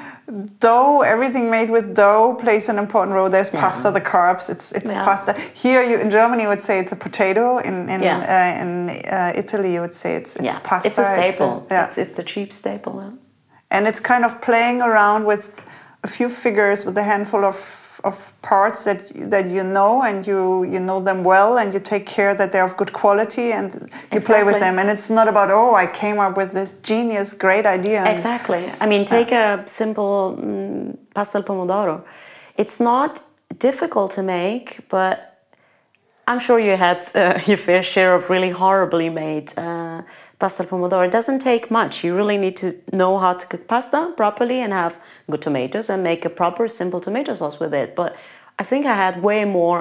[0.60, 3.28] dough, everything made with dough plays an important role.
[3.28, 4.48] There's pasta, the carbs.
[4.50, 5.04] It's it's Yeah.
[5.04, 5.32] pasta.
[5.54, 7.58] Here, you in Germany, you would say it's a potato.
[7.58, 8.18] In in Yeah.
[8.34, 10.88] uh, in uh, Italy, you would say it's it's yeah, pasta.
[10.88, 11.66] it's a staple.
[11.70, 12.94] yeah, It's, it's the cheap staple.
[12.94, 13.10] yeah.
[13.70, 15.68] and it's kind of playing around with
[16.04, 17.56] a few figures, with a handful of
[18.04, 19.00] of parts that
[19.30, 22.64] that you know and you you know them well and you take care that they're
[22.64, 26.18] of good quality and you play with them and it's not about oh I came
[26.18, 28.70] up with this genius great idea Exactly.
[28.80, 32.04] I mean, take a simple mm, pasta pomodoro.
[32.56, 33.20] It's not
[33.58, 35.16] difficult to make, but
[36.26, 40.02] I'm sure you had uh, your fair share of really horribly made uh,
[40.42, 41.06] pasta al pomodoro.
[41.06, 42.02] It doesn't take much.
[42.02, 46.02] You really need to know how to cook pasta properly and have good tomatoes and
[46.02, 47.94] make a proper simple tomato sauce with it.
[47.94, 48.16] But
[48.58, 49.80] I think I had way more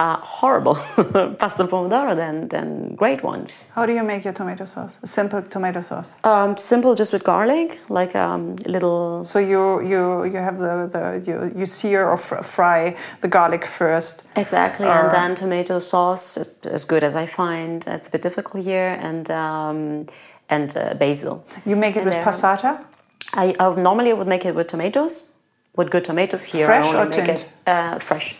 [0.00, 0.74] uh, horrible
[1.40, 3.66] pasta pomodoro than, than great ones.
[3.74, 4.98] How do you make your tomato sauce?
[5.04, 6.16] Simple tomato sauce.
[6.24, 11.02] Um, simple, just with garlic, like um, little So you you you have the, the
[11.26, 14.14] you, you sear or fr- fry the garlic first.
[14.36, 17.84] Exactly, Or- and then tomato sauce, as good as I find.
[17.86, 20.06] It's a bit difficult here, and um,
[20.48, 21.44] and uh, basil.
[21.66, 22.72] You make it And with there- passata.
[23.34, 25.14] I, I normally would make it with tomatoes,
[25.76, 26.44] with good tomatoes.
[26.52, 27.38] Here, Fresh I only or make tinned?
[27.38, 28.34] it uh, fresh,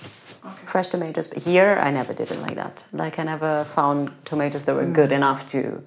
[0.66, 1.26] fresh tomatoes.
[1.28, 2.86] But here, I never did it like that.
[2.93, 4.95] Like I never found tomatoes that were Mm.
[4.95, 5.82] good enough to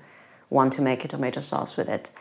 [0.49, 2.12] want to make a tomato sauce with it.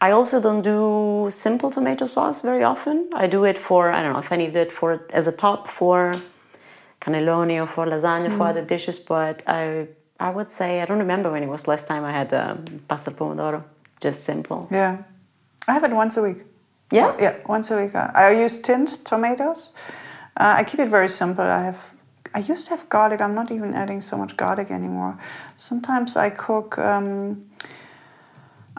[0.00, 3.08] I also don't do simple tomato sauce very often.
[3.14, 5.66] I do it for I don't know if I need it for as a top
[5.66, 6.14] for
[7.00, 8.36] cannelloni or for lasagna Mm.
[8.36, 8.98] for other dishes.
[8.98, 9.86] But I
[10.18, 13.10] I would say I don't remember when it was last time I had um, pasta
[13.10, 13.62] pomodoro.
[14.04, 14.66] Just simple.
[14.70, 14.96] Yeah,
[15.68, 16.44] I have it once a week.
[16.92, 17.14] Yeah?
[17.18, 17.94] yeah, once a week.
[17.94, 19.72] I use tinned tomatoes.
[20.36, 21.44] Uh, I keep it very simple.
[21.44, 21.92] I have.
[22.34, 23.20] I used to have garlic.
[23.20, 25.18] I'm not even adding so much garlic anymore.
[25.56, 27.40] Sometimes I cook um,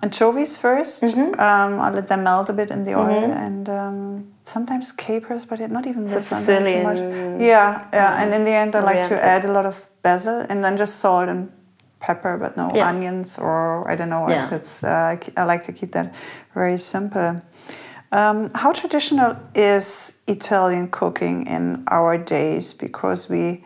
[0.03, 1.39] anchovies 1st Mm-hmm.
[1.39, 5.59] Um, I let them melt a bit in the oil, and um, sometimes capers, but
[5.71, 6.31] not even this.
[6.31, 6.97] not too much.
[6.97, 8.21] Sicilian, Yeah, yeah.
[8.21, 10.97] And in the end, I like to add a lot of basil and then just
[10.99, 11.51] salt and
[11.99, 12.89] pepper, but no Yeah.
[12.89, 14.29] onions or I don't know.
[14.29, 14.53] Yeah.
[14.55, 16.13] It's, uh, I I like to keep that
[16.53, 17.41] very simple.
[18.11, 22.71] Um, how traditional is Italian cooking in our days?
[22.71, 23.63] Because we,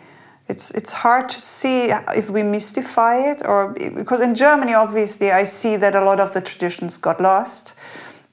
[0.48, 5.46] it's it's hard to see if we mystify it or because in Germany, obviously, I
[5.46, 7.74] see that a lot of the traditions got lost.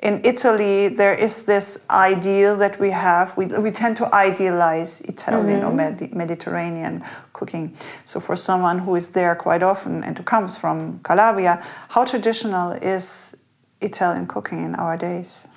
[0.01, 3.37] In Italy, there is this ideal that we have.
[3.37, 7.03] We, we tend to idealize Italian or Medi- Mediterranean
[7.33, 7.75] cooking.
[8.05, 12.73] So, for someone who is there quite often and who comes from Calabria, how traditional
[12.73, 13.37] is
[13.81, 15.49] Italian cooking in our days?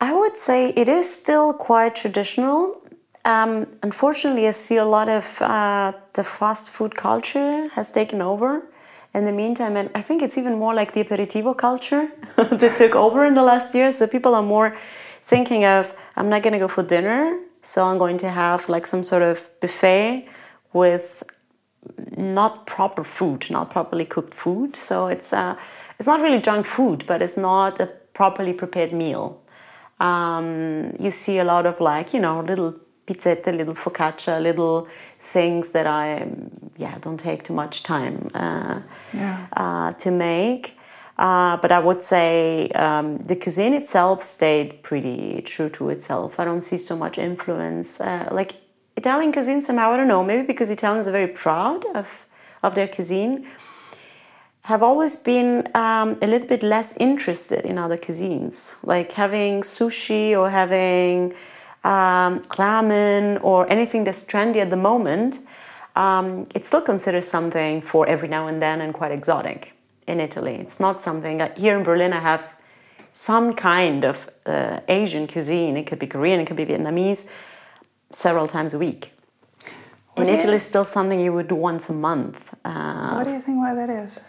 [0.00, 2.80] I would say it is still quite traditional.
[3.24, 8.68] Um, unfortunately, I see a lot of uh, the fast food culture has taken over
[9.12, 12.94] in the meantime, and I think it's even more like the aperitivo culture that took
[12.94, 13.90] over in the last year.
[13.90, 14.76] So people are more
[15.24, 18.86] thinking of, I'm not going to go for dinner, so I'm going to have like
[18.86, 20.28] some sort of buffet
[20.72, 21.24] with
[22.16, 24.76] not proper food, not properly cooked food.
[24.76, 25.56] So it's uh,
[25.98, 29.42] it's not really junk food, but it's not a properly prepared meal.
[30.00, 32.74] Um, you see a lot of like you know little
[33.06, 34.86] pizzette, little focaccia, little
[35.20, 36.28] things that I
[36.76, 38.80] yeah don't take too much time uh,
[39.12, 39.46] Yeah.
[39.56, 40.74] uh, to make.
[41.18, 46.38] Uh, but I would say um, the cuisine itself stayed pretty true to itself.
[46.38, 48.00] I don't see so much influence.
[48.00, 48.52] Uh, like
[48.96, 50.22] Italian cuisine, somehow I don't know.
[50.22, 52.24] Maybe because Italians are very proud of
[52.62, 53.46] of their cuisine,
[54.68, 60.38] have always been um, a little bit less interested in other cuisines, like having sushi
[60.38, 61.32] or having
[61.84, 65.38] um, ramen or anything that's trendy at the moment.
[65.96, 69.72] Um, it's still considered something for every now and then and quite exotic
[70.06, 70.56] in Italy.
[70.56, 72.54] It's not something that here in Berlin I have
[73.10, 75.78] some kind of uh, Asian cuisine.
[75.78, 77.22] It could be Korean, it could be Vietnamese,
[78.12, 79.12] several times a week.
[80.12, 82.52] What In Italy, it's still something you would do once a month.
[82.66, 84.20] Uh, What do you think why that is?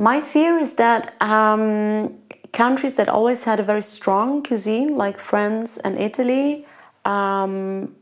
[0.00, 2.14] My theory is that um,
[2.52, 6.64] countries that always had a very strong cuisine, like France and Italy,
[7.04, 7.94] um,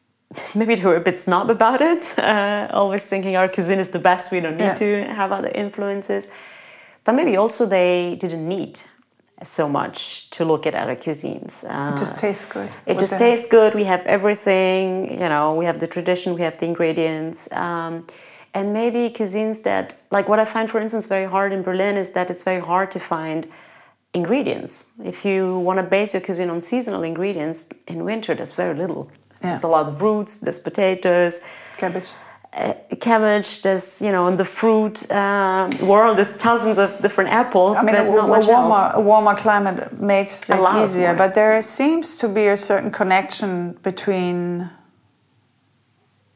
[0.54, 3.98] maybe they were a bit snob about it, uh, always thinking our cuisine is the
[3.98, 4.74] best, we don't need Yeah.
[4.76, 6.26] to have other influences.
[7.04, 8.80] But maybe also they didn't need
[9.42, 11.64] so much to look at other cuisines.
[11.64, 12.70] Uh, It just tastes good.
[12.86, 13.74] it just tastes good.
[13.74, 17.48] We have everything, you know, we have the tradition, we have the ingredients.
[17.52, 18.06] Um,
[18.54, 22.10] and maybe cuisines that, like what I find, for instance, very hard in Berlin is
[22.10, 23.46] that it's very hard to find
[24.14, 24.86] ingredients.
[25.02, 29.10] If you want to base your cuisine on seasonal ingredients, in winter there's very little.
[29.40, 31.40] There's a lot of roots, there's potatoes,
[31.76, 32.08] cabbage.
[32.52, 37.78] uh, cabbage, there's, you know, in the fruit uh, world, there's thousands of different apples,
[37.78, 38.92] I mean, but a, not a much warmer, else.
[38.94, 44.70] a warmer climate makes that easier, but there seems to be a certain connection between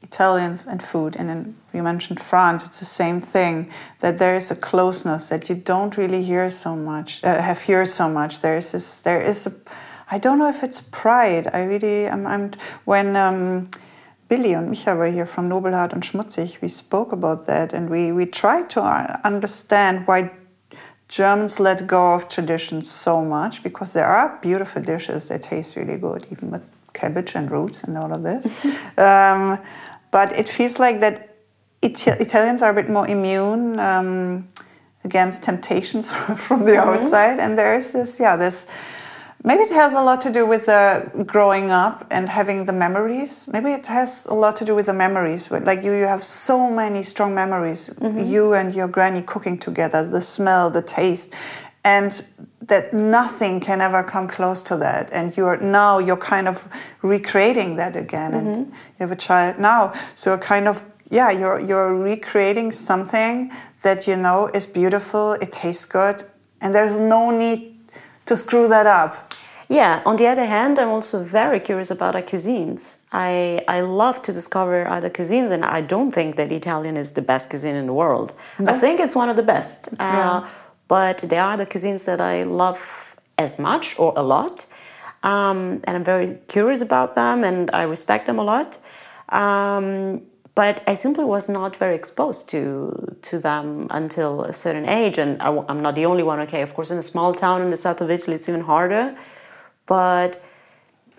[0.03, 1.15] Italians and food.
[1.19, 3.71] And then you mentioned France; it's the same thing.
[4.01, 7.89] That there is a closeness that you don't really hear so much, uh, have heard
[7.89, 8.41] so much.
[8.41, 9.53] There is this, there is a,
[10.11, 11.49] I don't know if it's pride.
[11.53, 12.51] I really, I'm, I'm
[12.85, 13.17] when.
[13.17, 13.69] Um,
[14.29, 16.61] Billy and Micha were here from Nobelhart and Schmutzig.
[16.61, 20.33] We spoke about that and we, we tried to uh, understand why
[21.09, 25.99] Germans let go of traditions so much because there are beautiful dishes that taste really
[25.99, 28.65] good, even with cabbage and roots and all of this.
[28.99, 29.59] um,
[30.11, 31.36] but it feels like that
[31.83, 34.49] Italians are a bit more immune um,
[35.05, 38.67] against temptations from the outside, and there is this, yeah, this.
[39.45, 43.47] Maybe it has a lot to do with uh, growing up and having the memories.
[43.47, 45.49] Maybe it has a lot to do with the memories.
[45.51, 47.95] Like you, you have so many strong memories.
[48.27, 51.33] You and your granny cooking together, the smell, the taste,
[51.85, 52.11] and
[52.63, 55.13] that nothing can ever come close to that.
[55.13, 56.69] And you're now you're kind of
[57.03, 58.35] recreating that again.
[58.35, 63.53] And you have a child now, so you're kind of yeah, you're you're recreating something
[63.83, 65.33] that you know is beautiful.
[65.33, 66.25] It tastes good,
[66.61, 67.61] and there's no need
[68.27, 69.33] to screw that up.
[69.69, 72.99] Yeah, on the other hand, I'm also very curious about our cuisines.
[73.13, 77.23] I, I love to discover other cuisines, and I don't think that Italian is the
[77.23, 78.33] best cuisine in the world.
[78.61, 79.89] I think it's one of the best.
[79.89, 80.49] Uh, Yeah.
[80.89, 84.67] But there are the cuisines that I love as much or a lot,
[85.25, 88.79] um, and I'm very curious about them, and I respect them a lot.
[89.31, 90.23] Um,
[90.57, 95.41] but I simply was not very exposed to to them until a certain age, and
[95.41, 96.41] I, am not the only one.
[96.41, 99.15] Okay, of course, in a small town in the south of Italy, it's even harder.
[99.85, 100.43] But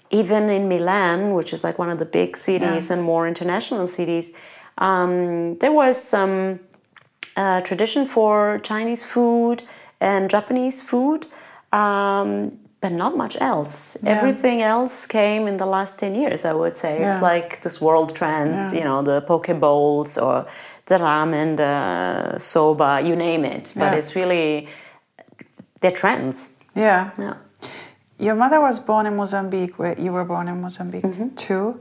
[0.10, 4.34] even in Milan, which is like one of the big cities and more international cities,
[4.80, 6.60] um, there was some
[7.36, 9.64] uh, tradition for Chinese food
[10.00, 11.28] and Japanese food,
[11.72, 13.98] um, but not much else.
[14.04, 14.18] Yeah.
[14.18, 17.00] Everything else came in the last 10 years, I would say.
[17.00, 17.14] Yeah.
[17.14, 18.80] It's like this world trends, Yeah.
[18.80, 20.46] you know, the poke bowls or
[20.86, 23.74] the ramen, the soba, you name it.
[23.76, 24.68] But it's really,
[25.82, 26.52] they're trends.
[26.76, 27.12] Yeah.
[27.18, 27.34] Yeah.
[28.20, 31.36] Your mother was born in Mozambique, where you were born in Mozambique Mm-hmm.
[31.36, 31.80] too,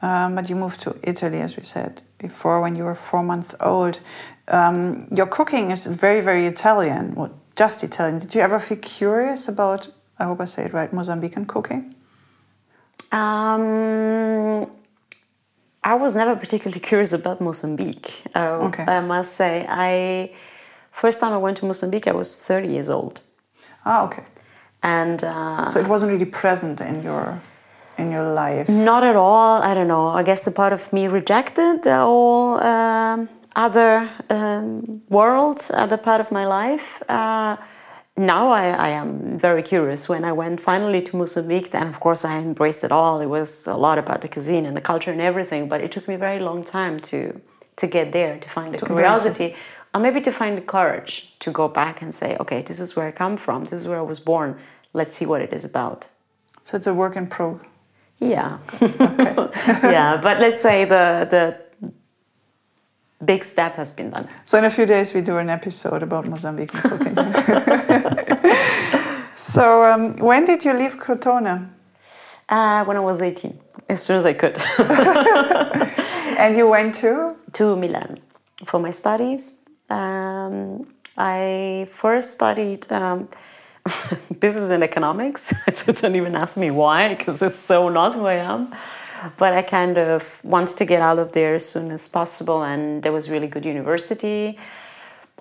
[0.00, 3.54] um, but you moved to Italy, as we said before, when you were four months
[3.60, 4.00] old.
[4.48, 8.18] Um, your cooking is very, very Italian, well, just Italian.
[8.20, 9.88] Did you ever feel curious about,
[10.22, 11.82] I hope I say it right, Mozambican cooking?
[13.10, 14.70] Um,
[15.84, 18.10] I was never particularly curious about Mozambique.
[18.34, 18.84] Uh, Okay.
[18.86, 20.30] I must say, I
[20.92, 23.20] first time I went to Mozambique, I was 30 years old,
[23.84, 24.24] Ah, okay.
[24.82, 27.40] and uh, So it wasn't really present in your
[27.98, 28.68] in your life.
[28.68, 29.60] not at all.
[29.70, 30.08] I don't know.
[30.20, 36.20] I guess a part of me rejected the whole um, other um, world, other part
[36.20, 37.02] of my life.
[37.08, 37.56] Uh,
[38.16, 40.08] now I, I, am very curious.
[40.08, 43.20] When I went finally to Mozambique, then of course I embraced it all.
[43.20, 46.06] It was a lot about the cuisine and the culture and everything, but it took
[46.06, 47.40] me a very long time to
[47.76, 49.54] to get there, to find the to curiosity,
[49.94, 53.08] or maybe to find the courage to go back and say, okay, this is where
[53.08, 54.58] I come from, this is where I was born.
[54.92, 56.08] Let's see what it is about.
[56.62, 57.60] So it's a work in pro.
[58.18, 58.58] Yeah.
[58.80, 59.34] Okay.
[59.96, 61.61] yeah, but let's say the the
[63.24, 64.28] big step has been done.
[64.44, 67.16] So in a few days we do an episode about Mozambican cooking.
[69.36, 71.68] so um, when did you leave Crotone?
[72.48, 73.58] Uh, when I was 18,
[73.88, 74.58] as soon as I could.
[76.38, 77.36] and you went to?
[77.52, 78.18] To Milan
[78.64, 79.54] for my studies.
[79.88, 83.28] Um, I first studied um,
[84.38, 85.54] business and economics.
[85.72, 88.74] so don't even ask me why, because it's so not who I am
[89.36, 93.02] but I kind of wanted to get out of there as soon as possible, and
[93.02, 94.58] there was really good university.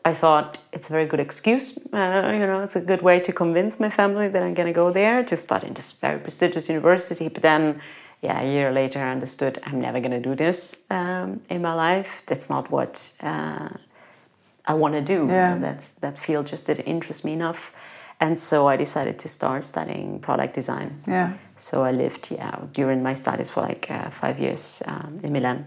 [0.04, 3.32] I thought it's a very good excuse, uh, you know, it's a good way to
[3.32, 6.70] convince my family that I'm going to go there to study in this very prestigious
[6.70, 7.30] university.
[7.30, 7.80] But then,
[8.22, 11.76] yeah, a year later, I understood I'm never going to do this um, in my
[11.76, 12.24] life.
[12.26, 13.70] That's not what uh,
[14.66, 15.28] I want to do.
[15.28, 15.58] Yeah.
[15.60, 17.72] That's that field just didn't interest me enough,
[18.22, 21.02] and so I decided to start studying product design.
[21.08, 21.34] Yeah.
[21.58, 25.66] So I lived, yeah, during my studies for like uh, five years um, in Milan.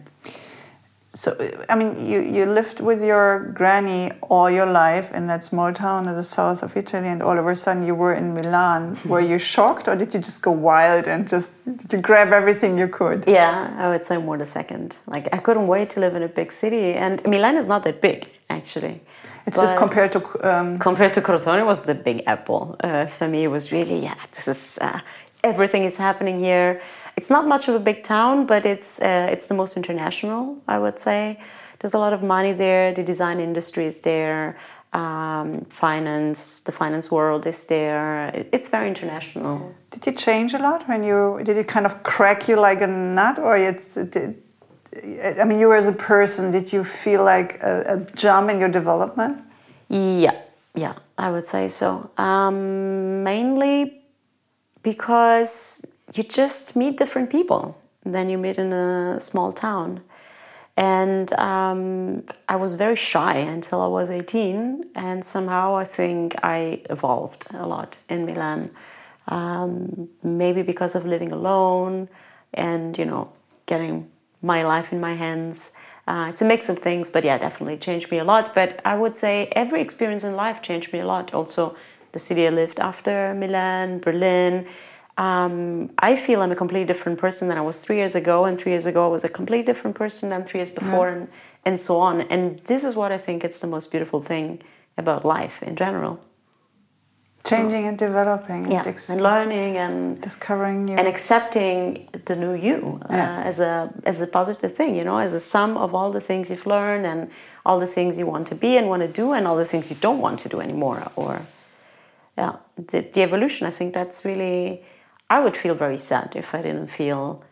[1.10, 1.36] So,
[1.68, 6.08] I mean, you, you lived with your granny all your life in that small town
[6.08, 8.96] in the south of Italy, and all of a sudden you were in Milan.
[9.06, 12.76] were you shocked, or did you just go wild and just did you grab everything
[12.76, 13.24] you could?
[13.28, 14.98] Yeah, I would say more the second.
[15.06, 18.00] Like, I couldn't wait to live in a big city, and Milan is not that
[18.00, 19.00] big, actually.
[19.46, 20.20] It's but just compared to
[20.50, 22.76] um, compared to Crotone was the big apple.
[22.80, 24.14] Uh, for me, it was really yeah.
[24.30, 25.00] This is uh,
[25.42, 26.80] everything is happening here.
[27.16, 30.78] It's not much of a big town, but it's uh, it's the most international, I
[30.78, 31.38] would say.
[31.78, 32.94] There's a lot of money there.
[32.94, 34.56] The design industry is there.
[34.94, 38.30] Um, finance, the finance world is there.
[38.52, 39.74] It's very international.
[39.90, 41.40] Did you change a lot when you?
[41.44, 43.94] Did it kind of crack you like a nut, or it's?
[43.94, 44.43] Did,
[45.40, 48.68] I mean, you as a person, did you feel like a, a jump in your
[48.68, 49.42] development?
[49.88, 50.40] Yeah,
[50.74, 52.10] yeah, I would say so.
[52.16, 54.02] Um, mainly
[54.82, 55.84] because
[56.14, 60.00] you just meet different people than you meet in a small town.
[60.76, 66.82] And um, I was very shy until I was 18, and somehow I think I
[66.90, 68.70] evolved a lot in Milan.
[69.28, 72.08] Um, maybe because of living alone
[72.52, 73.32] and, you know,
[73.66, 74.10] getting
[74.44, 75.72] my life in my hands.
[76.06, 78.54] Uh, it's a mix of things, but yeah, definitely changed me a lot.
[78.54, 81.32] But I would say every experience in life changed me a lot.
[81.32, 81.74] Also,
[82.12, 84.66] the city I lived after Milan, Berlin.
[85.16, 88.58] Um, I feel I'm a completely different person than I was three years ago, and
[88.58, 91.16] three years ago I was a completely different person than three years before, yeah.
[91.16, 91.28] and,
[91.64, 92.22] and so on.
[92.22, 94.62] And this is what I think it's the most beautiful thing
[94.96, 96.20] about life in general.
[97.46, 102.98] Changing and developing, yeah, and, and learning and discovering new and accepting the new you
[103.10, 106.22] uh, as a as a positive thing, you know, as a sum of all the
[106.22, 107.30] things you've learned and
[107.66, 109.90] all the things you want to be and want to do, and all the things
[109.90, 111.46] you don't want to do anymore, or
[112.38, 113.66] yeah, the, the evolution.
[113.66, 114.82] I think that's really
[115.28, 117.44] I would feel very sad if I didn't feel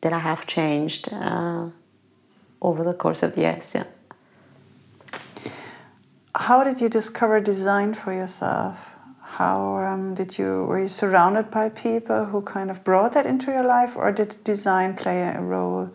[0.00, 1.70] that I have changed uh,
[2.60, 3.76] over the course of the years.
[3.76, 3.84] Yeah.
[6.34, 8.95] How did you discover design for yourself?
[9.36, 13.50] How um, did you were you surrounded by people who kind of brought that into
[13.50, 15.90] your life, or did design play a role,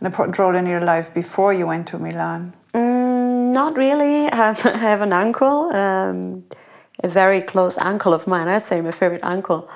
[0.00, 2.54] an important role in your life before you went to Milan?
[2.72, 4.28] Mm, not really.
[4.32, 6.44] I have, I have an uncle, um,
[7.04, 8.48] a very close uncle of mine.
[8.48, 9.68] I'd say my favorite uncle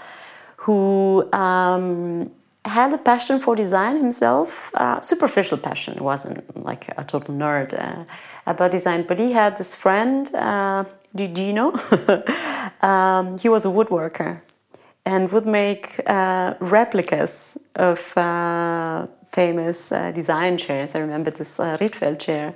[0.64, 2.30] who um,
[2.64, 5.96] had a passion for design himself, uh, superficial passion.
[5.96, 8.04] It wasn't like a total nerd uh,
[8.46, 10.84] about design, but he had this friend, uh,
[11.16, 11.72] Gigino.
[12.82, 14.42] um, he was a woodworker
[15.04, 20.94] and would make uh, replicas of uh, famous uh, design chairs.
[20.94, 22.54] I remember this uh, Rietveld chair.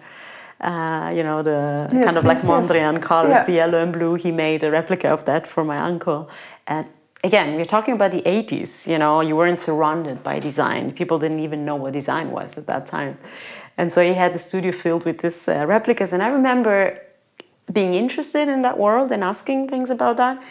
[0.58, 3.04] Uh, you know, the yes, kind of yes, like Mondrian yes.
[3.04, 3.44] colors, yeah.
[3.44, 4.14] the yellow and blue.
[4.14, 6.30] He made a replica of that for my uncle.
[6.66, 6.86] And
[7.22, 10.92] again, we're talking about the 80s, you know, you weren't surrounded by design.
[10.92, 13.18] People didn't even know what design was at that time.
[13.76, 16.14] And so he had the studio filled with these uh, replicas.
[16.14, 17.02] And I remember
[17.72, 20.42] being interested in that world and asking things about that.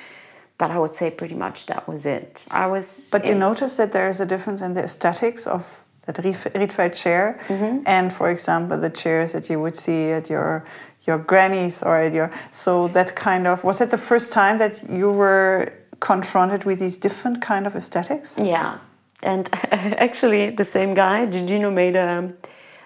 [0.57, 2.45] But I would say pretty much that was it.
[2.49, 3.09] I was.
[3.11, 7.39] But you notice that there is a difference in the aesthetics of that Rietveld chair,
[7.47, 7.81] mm-hmm.
[7.85, 10.65] and for example, the chairs that you would see at your
[11.05, 12.31] your granny's or at your.
[12.51, 16.95] So that kind of was it the first time that you were confronted with these
[16.95, 18.37] different kind of aesthetics?
[18.39, 18.77] Yeah,
[19.23, 22.33] and actually the same guy, Gigino, made a.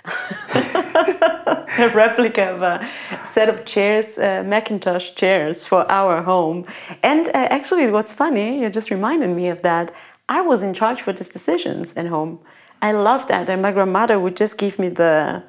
[0.95, 2.87] a replica of a
[3.23, 6.65] set of chairs, uh, Mackintosh chairs for our home.
[7.03, 9.91] And uh, actually, what's funny, you just reminded me of that.
[10.27, 12.39] I was in charge for these decisions at home.
[12.81, 13.49] I love that.
[13.49, 15.43] And my grandmother would just give me the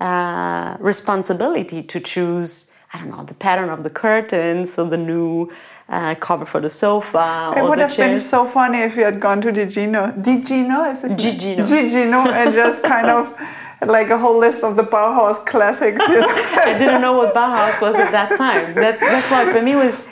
[0.00, 5.50] uh, responsibility to choose, I don't know, the pattern of the curtains or the new
[5.88, 7.54] uh, cover for the sofa.
[7.56, 10.12] It would have been so funny if you had gone to Gigino.
[10.22, 11.02] Gigino is?
[11.02, 11.58] Gigino.
[11.58, 13.34] Gigino, and just kind of
[13.86, 16.06] like a whole list of the Bauhaus classics.
[16.08, 16.28] You know?
[16.28, 18.74] I didn't know what Bauhaus was at that time.
[18.74, 20.06] That's that's why for me was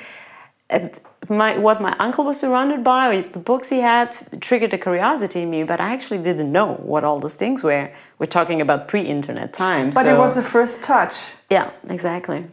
[1.29, 5.51] my what my uncle was surrounded by, the books he had triggered a curiosity in
[5.51, 5.63] me.
[5.65, 7.93] But I actually didn't know what all those things were.
[8.19, 9.95] We're talking about pre-internet times.
[9.95, 11.35] but it was the first touch.
[11.51, 12.47] yeah, exactly,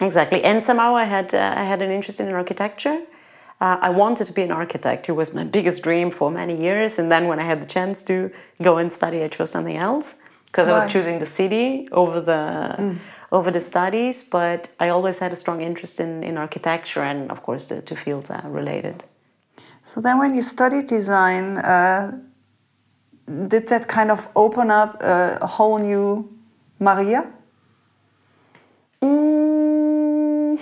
[0.00, 0.42] exactly.
[0.42, 3.02] And somehow I had uh, I had an interest in architecture.
[3.60, 5.08] Uh, I wanted to be an architect.
[5.08, 6.98] It was my biggest dream for many years.
[6.98, 10.16] And then when I had the chance to go and study, I chose something else
[10.52, 12.98] because I was choosing the city over the
[13.32, 14.22] over the studies.
[14.22, 17.96] But I always had a strong interest in, in architecture, and of course the two
[17.96, 19.04] fields are related.
[19.84, 22.20] So then, when you studied design, uh,
[23.48, 26.30] did that kind of open up a, whole new
[26.78, 27.32] Maria?
[29.00, 30.60] Mm,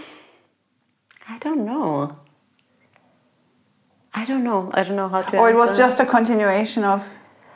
[1.28, 2.16] I don't know.
[4.14, 4.70] I don't know.
[4.72, 5.36] I don't know how to.
[5.36, 7.08] Or it was just a continuation of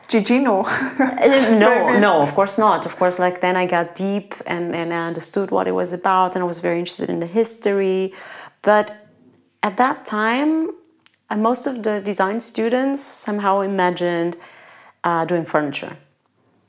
[0.09, 0.65] Gigino?
[0.65, 2.87] Uh, no, no, of course not.
[2.87, 6.35] Of course, like then I got deep and, and I understood what it was about,
[6.35, 8.13] and I was very interested in the history.
[8.63, 9.07] But
[9.63, 10.71] at that time,
[11.31, 14.37] uh, most of the design students somehow imagined
[15.03, 15.97] uh, doing furniture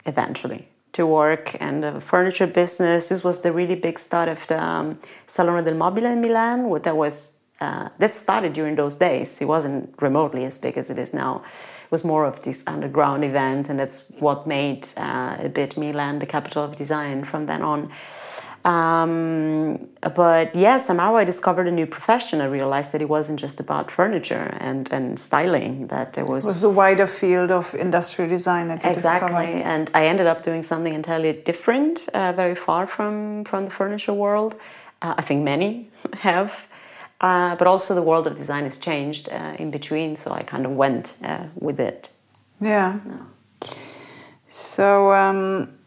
[0.05, 3.09] eventually to work and the furniture business.
[3.09, 6.69] This was the really big start of the um, Salone del Mobile in Milan.
[6.69, 9.41] What that was uh, that started during those days.
[9.41, 11.43] It wasn't remotely as big as it is now.
[11.91, 16.25] Was more of this underground event, and that's what made uh, a bit Milan the
[16.25, 17.91] capital of design from then on.
[18.65, 22.41] Um, but yeah, somehow I discovered a new profession.
[22.41, 26.47] I realized that it wasn't just about furniture and, and styling, that there was It
[26.47, 29.71] was a wider field of industrial design that you exactly discovered.
[29.73, 34.13] and i ended up doing something entirely different uh, very far from from the furniture
[34.13, 34.55] world
[35.03, 35.89] uh, i think many
[36.29, 36.67] have
[37.21, 40.65] uh, but also the world of design has changed uh, in between so i kind
[40.65, 42.09] of went uh, with it
[42.59, 42.99] Yeah.
[44.47, 45.77] So um,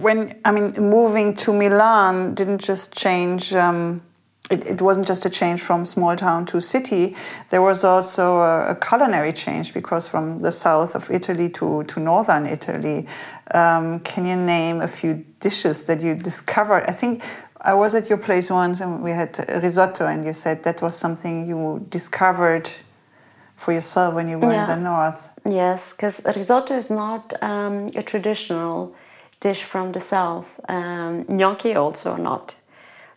[0.00, 3.54] when I mean moving to Milan didn't just change.
[3.54, 4.02] Um,
[4.50, 7.16] it, it wasn't just a change from small town to city.
[7.48, 12.00] There was also a, a culinary change because from the south of Italy to, to
[12.00, 13.06] northern Italy.
[13.54, 16.84] Um, can you name a few dishes that you discovered?
[16.86, 17.22] I think
[17.64, 20.96] I was at your place once and we had risotto, and you said that was
[20.96, 22.68] something you discovered
[23.56, 24.62] for yourself when you were Yeah.
[24.62, 25.28] in the north.
[25.44, 28.92] yes because risotto is not um, a traditional
[29.40, 30.48] dish from the south.
[30.68, 32.56] Um, gnocchi also not.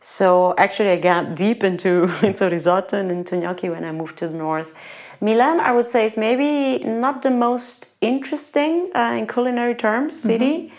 [0.02, 1.92] So actually i got deep into
[2.28, 4.72] into risotto and into gnocchi when i moved to the north.
[5.22, 10.72] Milan i would say is maybe not the most interesting uh, in culinary terms city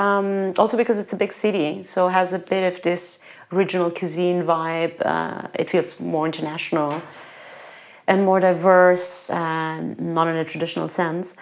[0.00, 3.02] um, also because it's a big city so it has a bit of this
[3.50, 6.90] regional cuisine vibe uh, it feels more international
[8.06, 11.36] and more diverse, uh, not in a traditional sense.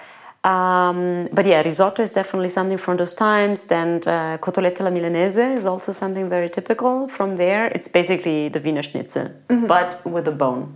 [0.44, 3.66] Um, but yeah, risotto is definitely something from those times.
[3.66, 7.68] Then uh, cotoletta alla milanese is also something very typical from there.
[7.74, 9.30] It's basically the Wiener Schnitzel,
[9.66, 10.74] but with a bone.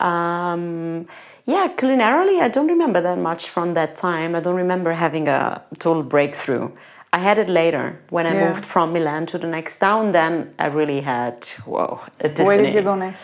[0.00, 1.06] Um,
[1.46, 4.34] yeah, culinarily, I don't remember that much from that time.
[4.34, 6.70] I don't remember having a total breakthrough.
[7.12, 8.48] I had it later when I Yeah.
[8.48, 10.12] moved from Milan to the next town.
[10.12, 12.00] Then I really had whoa.
[12.20, 12.46] Epiphany.
[12.46, 13.22] Where did you go next?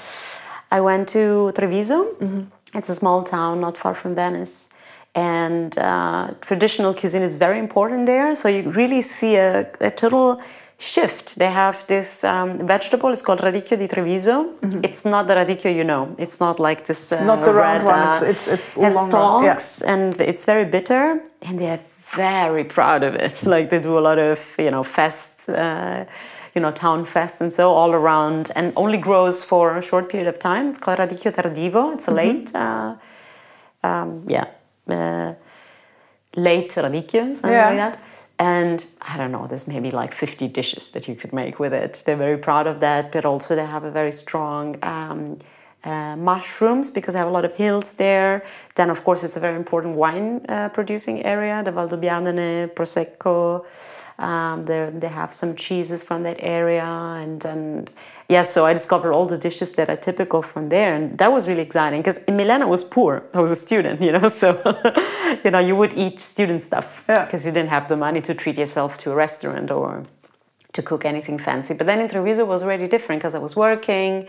[0.73, 2.17] I went to Treviso.
[2.75, 4.71] It's a small town not far from Venice.
[5.15, 8.35] And uh, traditional cuisine is very important there.
[8.35, 10.41] So you really see a, a total
[10.85, 11.37] shift.
[11.39, 14.37] They have this um, vegetable, it's called radicchio di Treviso.
[14.83, 16.15] It's not the radicchio you know.
[16.19, 17.13] It's not like this.
[17.13, 19.57] Uh, Not the round one, it's- uh, it's- it's has longer, yeah.
[19.57, 21.21] stalks and it's very bitter.
[21.49, 21.81] And they're
[22.17, 23.43] very proud of it.
[23.55, 25.49] Like they do a lot of, you know, fest.
[25.49, 26.05] Uh,
[26.57, 30.29] you know, town fest and so all around, and only grows for a short period
[30.29, 30.69] of time.
[30.71, 31.93] It's called radicchio tardivo.
[31.95, 32.95] It's a late, uh,
[33.83, 34.47] um, yeah,
[34.89, 35.35] uh,
[36.37, 37.71] late radicchio, something Yeah.
[37.71, 37.99] like that.
[38.39, 42.03] And I don't know, there's maybe like 50 dishes that you could make with it.
[42.05, 45.39] They're very proud of that, but also they have a very strong um,
[45.85, 48.45] uh, mushrooms because they have a lot of hills there.
[48.75, 53.65] Then, of course, it's a very important wine uh, producing area, the Valdobbiadene, Prosecco.
[54.19, 57.91] Um, they have some cheeses from that area, and and
[58.29, 61.49] yeah, so I discovered all the dishes that are typical from there, and that was
[61.49, 63.25] really exciting because in Milan I was poor.
[63.35, 64.49] I was a student, you know, so
[65.45, 67.51] you know you would eat student stuff because yeah.
[67.51, 70.05] you didn't have the money to treat yourself to a restaurant or
[70.75, 71.75] to cook anything fancy.
[71.75, 74.29] But then in Treviso was already different because I was working.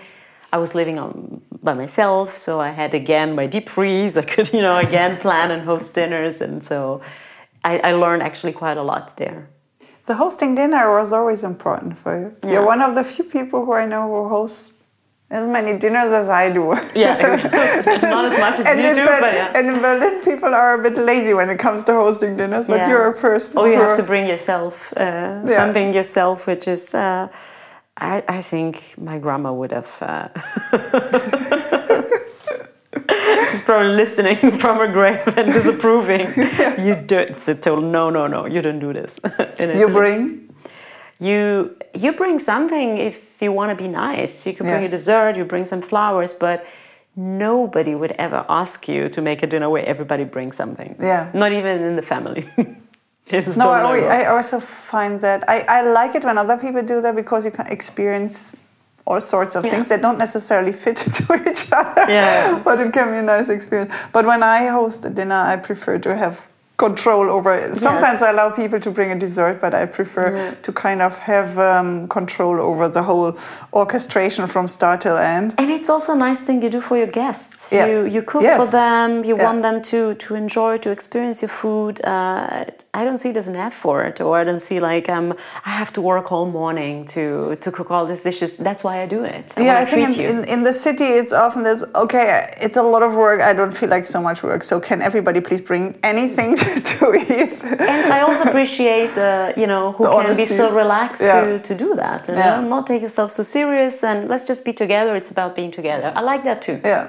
[0.52, 4.18] I was living on by myself, so I had again my deep freeze.
[4.22, 7.02] I could, you know, again plan and host dinners, and so
[7.64, 9.50] I, I learned actually quite a lot there.
[10.06, 12.36] The hosting dinner was always important for you.
[12.44, 12.52] Yeah.
[12.54, 14.74] You're one of the few people who I know who hosts
[15.32, 16.66] as many dinners as I do.
[16.96, 17.16] Yeah,
[18.16, 19.52] not as much as and you do, but yeah.
[19.58, 22.78] And in Berlin, people are a bit lazy when it comes to hosting dinners, but
[22.78, 22.90] Yeah.
[22.90, 23.58] you're a person.
[23.58, 25.48] Oh, you have to bring yourself uh, Yeah.
[25.60, 26.94] something yourself, which is.
[26.94, 27.28] Uh,
[27.98, 29.90] I, I think my grandma would have.
[30.02, 30.28] Uh,
[33.56, 36.28] she's probably listening from her grave and disapproving.
[36.86, 38.46] You do it's a total no, no, no.
[38.46, 39.20] You don't do this.
[39.60, 40.22] You bring.
[41.20, 44.48] you you bring something if you want to be nice.
[44.48, 44.92] You can bring Yeah.
[44.94, 45.38] a dessert.
[45.38, 46.58] You bring some flowers, but
[47.16, 50.92] nobody would ever ask you to make a dinner where everybody brings something.
[51.00, 51.32] Yeah.
[51.34, 52.44] Not even in the family.
[53.32, 54.12] No, I, totally always, wrong.
[54.12, 57.52] I also find that I, I like it when other people do that because you
[57.52, 58.56] can experience
[59.06, 59.72] all sorts of Yeah.
[59.72, 62.06] things that don't necessarily fit to each other.
[62.10, 62.62] Yeah.
[62.64, 63.94] but it can be a nice experience.
[64.12, 66.48] But when I host a dinner, I prefer to have
[66.78, 67.76] control over it.
[67.78, 70.52] Sometimes I allow people to bring a dessert, but I prefer Yeah.
[70.64, 73.38] to kind of have um, control over the whole
[73.72, 75.54] orchestration from start till end.
[75.58, 77.72] And it's also a nice thing you do for your guests.
[77.72, 77.86] Yeah.
[77.88, 78.58] You you cook Yes.
[78.60, 79.24] for them.
[79.24, 79.46] You Yeah.
[79.48, 82.02] want them to to enjoy, to experience your food.
[82.04, 82.66] Uh,
[83.00, 85.34] I don't see it as an effort, or I don't see like um,
[85.66, 87.24] I have to work all morning to
[87.64, 88.58] to cook all these dishes.
[88.68, 89.46] That's why I do it.
[89.58, 92.28] I yeah, I think in, in, in the city it's often this okay,
[92.66, 93.40] it's a lot of work.
[93.52, 94.64] I don't feel like so much work.
[94.64, 96.56] So can everybody please bring anything
[96.94, 97.56] to eat?
[97.64, 101.42] and I also appreciate, uh, you know, who The can be so relaxed Yeah.
[101.42, 102.28] to, to do that.
[102.28, 102.62] You Yeah.
[102.62, 105.16] know, not take yourself so serious, and let's just be together.
[105.16, 106.08] It's about being together.
[106.20, 106.80] I like that too.
[106.86, 107.08] yeah.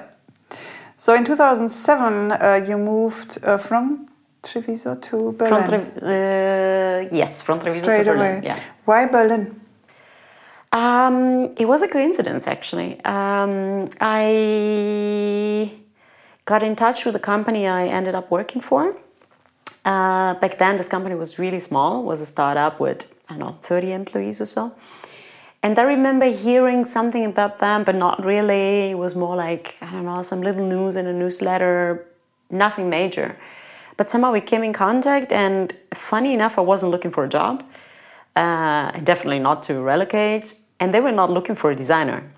[0.98, 4.06] So in 2007, uh, you moved uh, from
[4.46, 5.62] Treviso to Berlin.
[5.68, 8.38] From Tre- uh, yes, from Treviso Straight to Berlin.
[8.38, 8.40] away.
[8.44, 8.58] Yeah.
[8.84, 9.60] Why Berlin?
[10.72, 13.00] Um, it was a coincidence, actually.
[13.04, 15.70] Um, I
[16.44, 18.96] got in touch with the company I ended up working for.
[19.84, 22.02] Uh, back then, this company was really small.
[22.02, 24.74] was a startup with I don't know 30 employees or so.
[25.62, 28.90] And I remember hearing something about them, but not really.
[28.90, 32.06] It was more like I don't know some little news in a newsletter,
[32.50, 33.36] nothing major.
[33.96, 37.64] But somehow we came in contact, and funny enough, I wasn't looking for a job
[38.36, 40.54] uh, definitely not to relocate.
[40.78, 42.30] And they were not looking for a designer.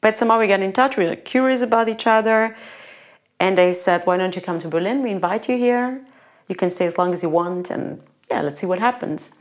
[0.00, 2.56] But somehow we got in touch, we were curious about each other.
[3.38, 5.02] And they said, Why don't you come to Berlin?
[5.02, 6.04] We invite you here.
[6.48, 7.70] You can stay as long as you want.
[7.70, 9.38] And yeah, let's see what happens.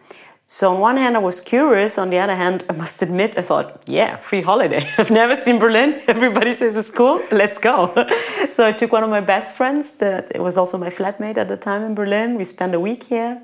[0.48, 1.98] So, on one hand, I was curious.
[1.98, 4.92] On the other hand, I must admit, I thought, yeah, free holiday.
[5.00, 6.02] I've never seen Berlin.
[6.08, 7.20] Everybody says it's cool.
[7.32, 7.94] Let's go.
[8.50, 11.48] so, I took one of my best friends, that it was also my flatmate at
[11.48, 12.36] the time in Berlin.
[12.36, 13.42] We spent a week here.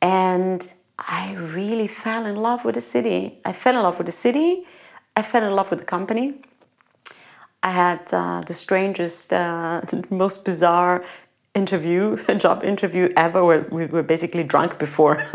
[0.00, 3.40] And I really fell in love with the city.
[3.44, 4.64] I fell in love with the city.
[5.16, 6.40] I fell in love with the company.
[7.64, 11.04] I had uh, the strangest, uh, most bizarre
[11.54, 15.16] interview, a job interview ever, where we were basically drunk before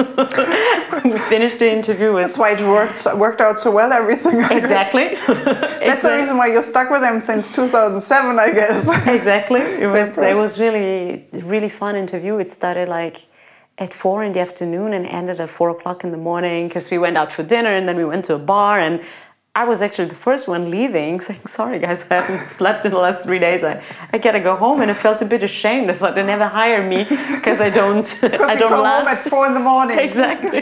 [1.04, 2.14] we finished the interview.
[2.14, 3.94] With That's why it worked worked out so well.
[3.94, 4.42] Everything.
[4.52, 5.16] exactly.
[5.28, 8.90] That's the reason why you're stuck with them since 2007, I guess.
[9.08, 9.62] exactly.
[9.62, 12.38] It was it was really really fun interview.
[12.38, 13.28] It started like
[13.78, 16.98] at four in the afternoon and ended at four o'clock in the morning because we
[16.98, 19.02] went out for dinner and then we went to a bar and
[19.62, 23.02] I was actually the first one leaving, saying, "Sorry, guys, I haven't slept in the
[23.08, 23.62] last three days.
[23.72, 23.74] I,
[24.14, 25.88] I gotta go home." And I felt a bit ashamed.
[25.94, 27.00] I thought they never hire me
[27.38, 28.08] because I don't
[28.54, 29.08] I don't go last.
[29.08, 29.98] home at four in the morning.
[30.10, 30.60] exactly,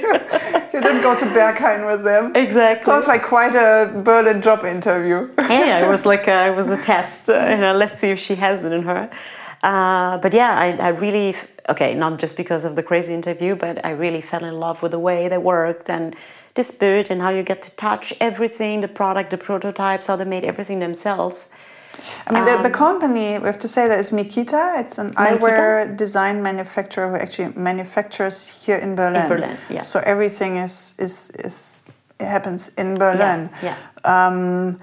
[0.73, 2.23] You didn't go to Berghain with them.
[2.45, 2.85] exactly.
[2.91, 3.71] Sounds like quite a
[4.09, 5.19] Berlin job interview.
[5.39, 7.29] yeah, it was like a, it was a test.
[7.29, 9.03] Uh, you know, let's see if she has it in her.
[9.71, 11.35] Uh, but yeah, I, I really
[11.69, 14.91] okay, not just because of the crazy interview, but I really fell in love with
[14.91, 16.15] the way they worked and
[16.53, 20.25] the spirit and how you get to touch everything, the product, the prototypes, how they
[20.25, 21.49] made everything themselves.
[22.27, 24.79] I mean, the, the Um, company, we have to say that is Mykita.
[24.81, 25.39] It's an Mykita?
[25.39, 29.27] eyewear design manufacturer who actually manufactures here in Berlin.
[29.29, 29.81] Berlin, yeah.
[29.81, 31.81] So everything is, is, is
[32.19, 33.49] it happens in Berlin.
[33.63, 33.75] yeah.
[34.03, 34.79] Um,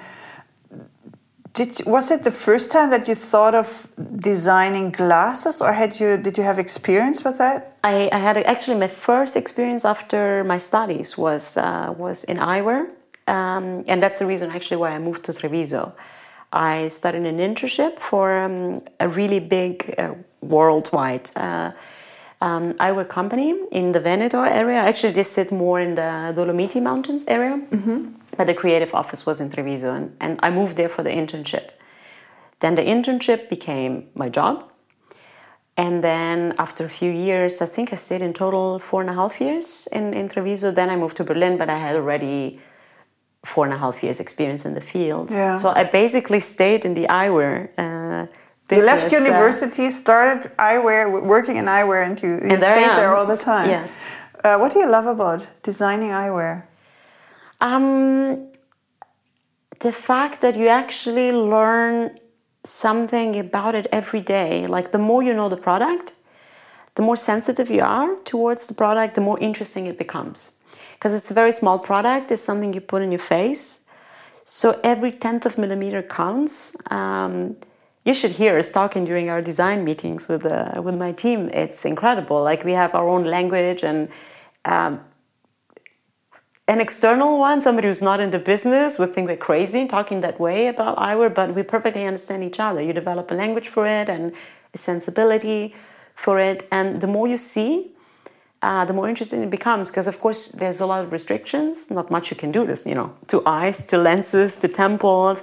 [1.55, 6.17] did, was it the first time that you thought of designing glasses, or had you
[6.17, 7.77] did you have experience with that?
[7.85, 12.91] I, I had actually my first experience after my studies was uh, was in eyewear,
[13.27, 15.93] um, and that's the reason actually why I moved to Treviso.
[16.53, 21.73] I started an internship for um, a really big uh, worldwide uh,
[22.41, 24.79] um, eyewear company in the Veneto area.
[24.79, 28.09] Actually, they sit more in the Dolomiti Mountains area, mm-hmm.
[28.37, 31.71] But the creative office was in Treviso, and, and I moved there for the internship.
[32.61, 34.69] Then the internship became my job.
[35.77, 39.15] And then after a few years, I think I stayed in total four and a
[39.15, 40.71] half years in, in Treviso.
[40.71, 42.61] Then I moved to Berlin, but I had already
[43.45, 45.31] four and a half years experience in the field.
[45.31, 45.57] Yeah.
[45.57, 48.27] So I basically stayed in the eyewear uh,
[48.71, 52.77] You left business, uh, university, started eyewear, working in eyewear, and you, you And there
[52.77, 53.69] stayed there all the time.
[53.69, 54.09] Yes.
[54.45, 56.65] Uh, what do you love about designing eyewear?
[57.63, 58.53] Um,
[59.81, 62.19] the fact that you actually learn
[62.65, 64.67] something about it every day.
[64.67, 66.13] Like the more you know the product,
[66.95, 70.59] the more sensitive you are towards the product, the more interesting it becomes.
[70.95, 73.81] Because it's a very small product, it's something you put in your face.
[74.45, 76.77] So every tenth of millimeter counts.
[76.91, 77.57] Um,
[78.05, 81.49] you should hear us talking during our design meetings with uh, with my team.
[81.53, 82.43] It's incredible.
[82.43, 84.09] Like we have our own language and
[84.65, 85.01] um,
[86.69, 90.39] an external one, somebody who's not in the business, would think we're crazy talking that
[90.39, 92.81] way about eyewear, but we perfectly understand each other.
[92.81, 94.33] You develop a language for it and
[94.73, 95.75] a sensibility
[96.15, 97.91] for it, and the more you see,
[98.63, 99.91] uh, the more interesting it becomes.
[99.91, 101.91] Because of course, there's a lot of restrictions.
[101.91, 102.65] Not much you can do.
[102.65, 105.43] This, you know, to eyes, to lenses, to temples,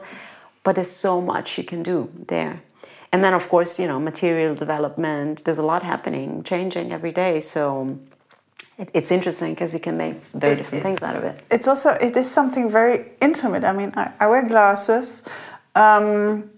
[0.64, 2.62] but there's so much you can do there.
[3.12, 5.44] And then, of course, you know, material development.
[5.44, 7.40] There's a lot happening, changing every day.
[7.40, 8.00] So
[8.80, 11.44] it, it's interesting because you can make very different things out of it.
[11.52, 13.64] It's also it is something very intimate.
[13.64, 15.24] I mean, I, I wear glasses,
[15.76, 16.50] um,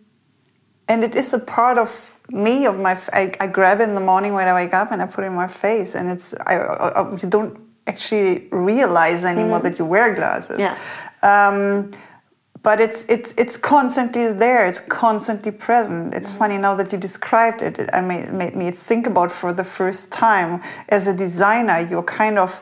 [0.88, 1.90] and it is a part of
[2.30, 2.66] me.
[2.66, 5.24] Of my, I grab it in the morning when I wake up and I put
[5.24, 9.80] it in my face, and it's I, I, I- you don't actually realize anymore that
[9.80, 10.60] you wear glasses.
[10.60, 10.76] Yeah.
[11.24, 11.92] Um,
[12.64, 14.66] but it's it's it's constantly there.
[14.68, 16.14] It's constantly present.
[16.14, 17.80] It's funny now that you described it.
[17.80, 22.04] It I made, made me think about for the first time as a designer, you're
[22.22, 22.62] kind of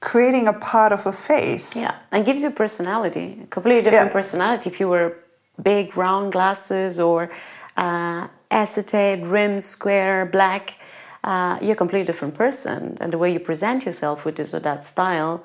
[0.00, 1.76] creating a part of a face.
[1.76, 4.12] Yeah, and gives you personality, a completely different Yeah.
[4.20, 4.70] personality.
[4.70, 5.16] If you wear
[5.62, 7.30] big round glasses or
[7.76, 10.78] uh, acetate, rim, square, black,
[11.24, 12.96] uh, you're a completely different person.
[13.00, 15.42] And the way you present yourself with this or that style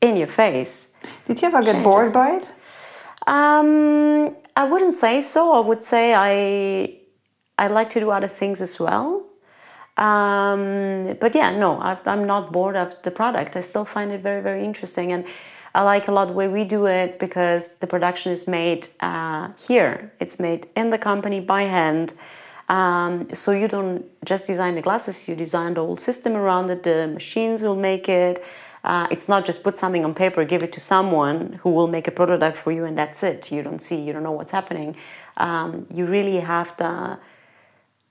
[0.00, 0.90] in your face.
[1.26, 1.84] Did you ever get Changes.
[1.84, 2.48] bored by it?
[3.26, 5.54] Um, I wouldn't say so.
[5.54, 6.98] I would say I
[7.58, 9.26] I like to do other things as well.
[9.96, 13.54] Um, but yeah, no, I, I'm not bored of the product.
[13.56, 15.24] I still find it very, very interesting, and
[15.74, 19.50] I like a lot the way we do it because the production is made uh,
[19.68, 20.12] here.
[20.18, 22.14] It's made in the company by hand.
[22.68, 26.82] Um, so you don't just design the glasses; you design the whole system around it.
[26.82, 28.44] The machines will make it.
[28.84, 32.06] Uh, it's not just put something on paper, give it to someone who will make
[32.06, 33.50] a prototype for you, and that's it.
[33.50, 34.94] You don't see, you don't know what's happening.
[35.38, 37.18] Um, you really have the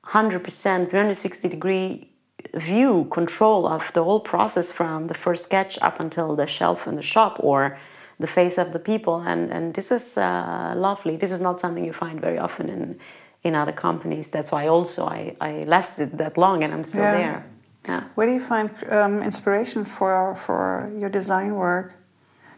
[0.07, 2.09] 100% 360 degree
[2.55, 6.95] view control of the whole process from the first sketch up until the shelf in
[6.95, 7.77] the shop or
[8.19, 11.85] the face of the people and and this is uh, lovely this is not something
[11.85, 12.99] you find very often in
[13.43, 17.17] in other companies that's why also i i lasted that long and i'm still Yeah.
[17.17, 17.45] there
[17.87, 21.93] yeah Where do you find um, inspiration for for your design work?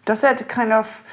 [0.05, 1.03] Does that kind of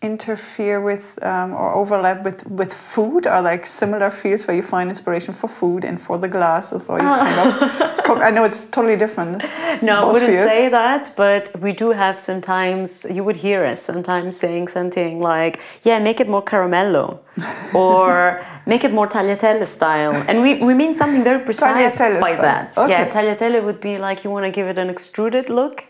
[0.00, 3.26] interfere with um, or overlap with with food?
[3.26, 6.98] Are like similar fields where you find inspiration for food and for the glasses, or
[6.98, 8.04] you kind of?
[8.08, 9.42] co- I know it's totally different.
[9.82, 10.50] No, I wouldn't fields.
[10.50, 15.60] say that, but we do have sometimes, you would hear us sometimes saying something like,
[15.82, 17.06] yeah, make it more caramello
[17.74, 20.14] or make it more tagliatelle style.
[20.28, 22.42] And we, we mean something very precise by style.
[22.48, 22.78] that.
[22.78, 22.90] Okay.
[22.90, 25.84] Yeah, tagliatelle would be like you want to give it an extruded look.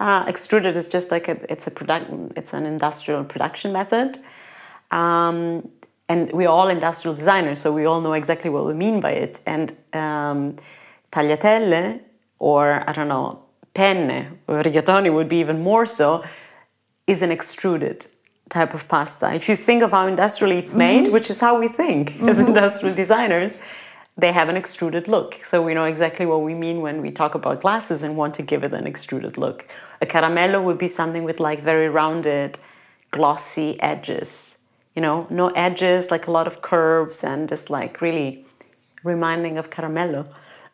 [0.00, 4.18] Uh, extruded is just like a, it's a product, it's an industrial production method.
[4.90, 5.68] Um,
[6.08, 9.40] and we're all industrial designers, so we all know exactly what we mean by it.
[9.46, 10.56] And um,
[11.12, 12.00] tagliatelle,
[12.38, 13.44] or I don't know,
[13.74, 16.24] penne or rigatoni would be even more so,
[17.06, 18.06] is an extruded
[18.48, 19.32] type of pasta.
[19.34, 22.94] If you think of how industrially it's made, which is how we think as industrial
[22.94, 23.60] designers,
[24.20, 25.38] they have an extruded look.
[25.44, 28.42] So we know exactly what we mean when we talk about glasses and want to
[28.42, 29.66] give it an extruded look.
[30.00, 32.58] A caramello would be something with like very rounded,
[33.10, 34.58] glossy edges.
[34.94, 38.44] You know, no edges, like a lot of curves and just like really
[39.04, 40.26] reminding of caramello.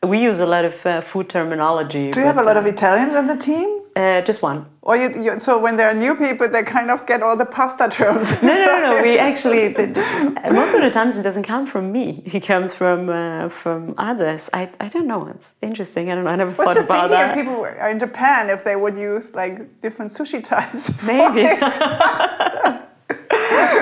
[0.02, 2.10] We use a lot of uh, food terminology.
[2.10, 3.75] Do you have a lot uh, of Italians in the team?
[3.96, 4.66] Uh, just one.
[4.82, 7.44] Or you, you, so when there are new people, they kind of get all the
[7.46, 8.40] pasta terms.
[8.42, 9.02] No, no, no, no.
[9.02, 12.22] We actually the, the- most of the times it doesn't come from me.
[12.36, 14.50] It comes from uh, from others.
[14.52, 15.26] I, I don't know.
[15.34, 16.10] It's interesting.
[16.10, 16.30] I don't know.
[16.30, 17.30] I never What's thought the about that.
[17.30, 20.90] if people were in Japan if they would use like different sushi types?
[21.12, 21.44] Maybe.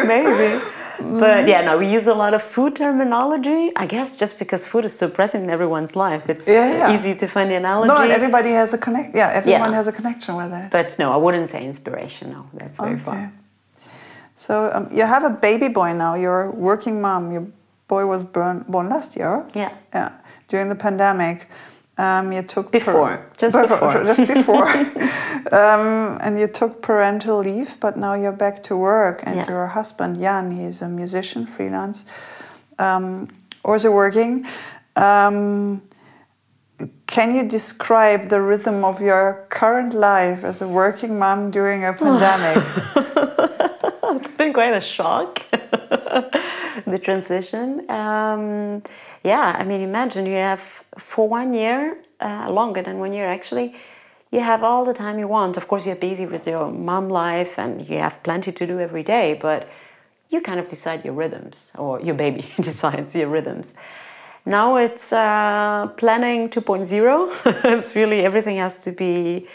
[0.07, 0.61] Maybe.
[0.99, 3.73] But yeah, no, we use a lot of food terminology.
[3.77, 6.95] I guess just because food is so present in everyone's life, it's Yeah, yeah.
[6.95, 7.89] easy to find the analogy.
[7.89, 9.15] No, and everybody has a connect.
[9.15, 9.77] Yeah, everyone Yeah.
[9.77, 10.71] has a connection with it.
[10.71, 12.31] but no, I wouldn't say inspiration.
[12.33, 13.05] No, that's very Okay.
[13.05, 13.33] far.
[14.35, 16.15] So um, you have a baby boy now.
[16.15, 17.33] You're a working mom.
[17.33, 17.47] Your
[17.89, 19.47] boy was born, born last year.
[19.55, 19.71] Yeah.
[19.95, 20.11] Yeah.
[20.49, 21.49] During the pandemic,
[21.99, 24.05] um, you took Before, just before.
[24.05, 24.69] just before,
[25.53, 27.77] um, and you took parental leave.
[27.81, 29.49] But now you're back to work, and Yeah.
[29.49, 32.05] your husband Jan, he's a musician, freelance,
[32.79, 33.29] um,
[33.65, 34.45] also working.
[34.97, 35.83] Um,
[37.07, 41.93] can you describe the rhythm of your current life as a working mom during a
[42.03, 42.65] pandemic?
[44.21, 45.43] it's been quite a shock
[46.87, 47.89] the transition.
[47.91, 48.83] Um,
[49.23, 53.75] yeah i mean imagine you have for one year uh, longer than one year actually
[54.35, 55.57] you have all the time you want.
[55.57, 59.05] Of course you're busy with your mom life and you have plenty to do every
[59.05, 59.69] day but
[60.29, 63.75] you kind of decide your rhythms or your baby decides your rhythms.
[64.45, 69.47] Now it's uh, planning 2.0 it's really everything has to be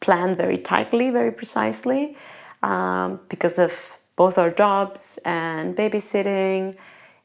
[0.00, 2.14] planned very tightly very precisely
[2.62, 6.74] um, because of both our jobs and babysitting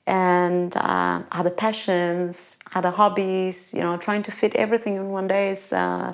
[0.05, 3.73] and uh, other passions, other hobbies.
[3.73, 6.13] You know, trying to fit everything in one day is uh,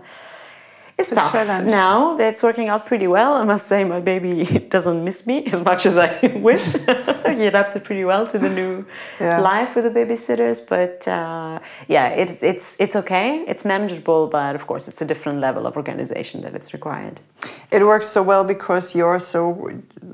[0.99, 1.32] it's a tough.
[1.32, 1.68] challenge.
[1.69, 3.34] Now it's working out pretty well.
[3.34, 4.45] I must say, my baby
[4.76, 6.10] doesn't miss me as much as I
[6.49, 6.65] wish.
[7.38, 8.86] he adapted pretty well to the new
[9.19, 9.40] Yeah.
[9.40, 13.44] life with the babysitters, but uh, yeah, it, it's it's okay.
[13.48, 17.22] It's manageable, but of course, it's a different level of organization that it's required.
[17.72, 19.40] It works so well because you're so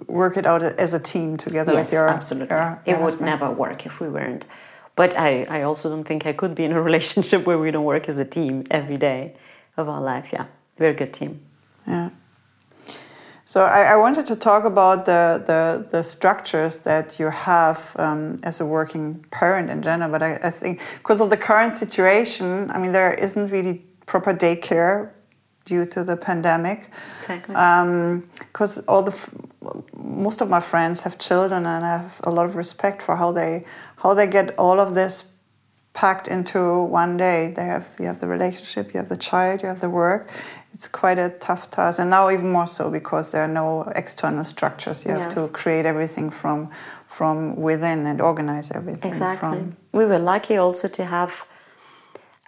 [0.08, 2.56] work it out as a team together yes, with your absolutely.
[2.56, 4.46] your- it would never work if we weren't.
[4.96, 7.86] But I, I also don't think I could be in a relationship where we don't
[7.86, 9.34] work as a team every day
[9.78, 10.30] of our life.
[10.34, 10.46] Yeah,
[10.78, 11.42] very good team.
[11.88, 12.10] Yeah.
[13.46, 18.40] So I, I wanted to talk about the, the, the structures that you have um,
[18.44, 22.72] as a working parent in general, but I, I think because of the current situation,
[22.72, 25.12] I mean, there isn't really proper daycare
[25.66, 26.90] due to the pandemic.
[27.20, 27.56] Exactly.
[28.40, 29.30] Because all the
[29.96, 33.32] most of my friends have children, and I have a lot of respect for how
[33.32, 33.66] they
[33.98, 35.32] how they get all of this
[35.94, 37.54] packed into one day.
[37.56, 40.30] They have you have the relationship, you have the child, you have the work.
[40.74, 44.44] It's quite a tough task, and now even more so because there are no external
[44.44, 45.06] structures.
[45.06, 45.34] You have Yes.
[45.36, 46.70] to create everything from
[47.08, 49.12] from within and organize everything.
[49.12, 49.58] Exactly.
[49.60, 51.46] From, We were lucky also to have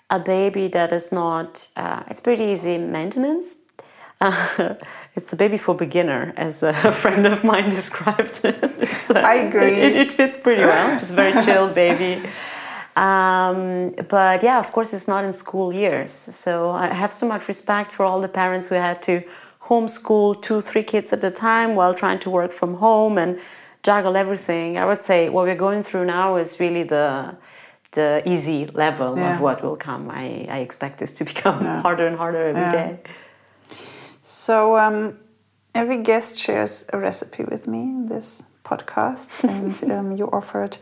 [0.09, 3.55] a baby that is not, uh, it's pretty easy maintenance.
[4.19, 4.73] Uh,
[5.15, 8.57] it's a baby for beginner, as a friend of mine described it.
[8.79, 9.73] It's, uh, I agree.
[9.73, 10.97] It, it fits pretty well.
[10.99, 12.27] It's a very chill baby.
[12.95, 16.11] Um, but yeah, of course, it's not in school years.
[16.11, 19.21] So I have so much respect for all the parents who had to
[19.63, 23.39] homeschool two, three kids at a time while trying to work from home and
[23.83, 24.77] juggle everything.
[24.77, 27.35] I would say what we're going through now is really the
[27.91, 29.35] the easy level Yeah.
[29.35, 30.09] of what will come.
[30.11, 32.71] I, I expect this to become harder and harder every Yeah.
[32.71, 32.99] day.
[34.21, 35.17] So um,
[35.73, 40.77] every guest shares a recipe with me in this podcast, and um, you offered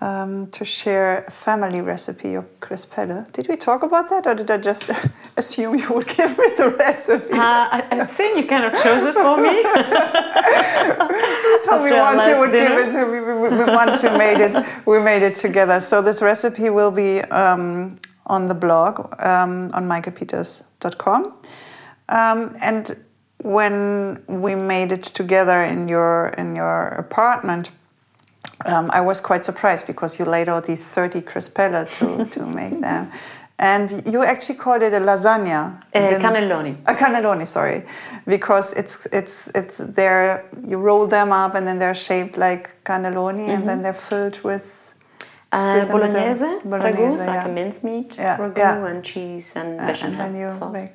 [0.00, 3.30] um, to share a family recipe of crispelle.
[3.32, 4.90] Did we talk about that, or did I just
[5.36, 7.32] assume you would give me the recipe?
[7.32, 9.62] Uh, I, I think you kind of chose it for me.
[11.64, 12.76] told me after our once you would dinner.
[12.76, 13.20] give it to me.
[13.20, 14.54] We, we, once we made it,
[14.86, 15.80] we made it together.
[15.80, 17.96] So this recipe will be um,
[18.26, 21.40] on the blog um, on meikepeters.com.
[22.08, 22.96] Um, and
[23.42, 27.72] when we made it together in your in your apartment,
[28.66, 32.80] um, I was quite surprised because you laid out these 30 crispella to, to make
[32.80, 33.10] them.
[33.60, 35.82] And you actually called it a lasagna.
[35.92, 36.76] Uh, cannelloni.
[36.86, 37.84] a cannelloni, sorry,
[38.24, 40.48] because it's it's it's there.
[40.64, 44.77] You roll them up, and then they're shaped like cannelloni, and then they're filled with
[45.50, 47.46] Uh, fill them with the- bolognese, ragu, bolognese, like yeah.
[47.46, 48.86] a mincemeat, Yeah, ragu, yeah.
[48.90, 50.88] and cheese and Uh, bechamel and you sauce.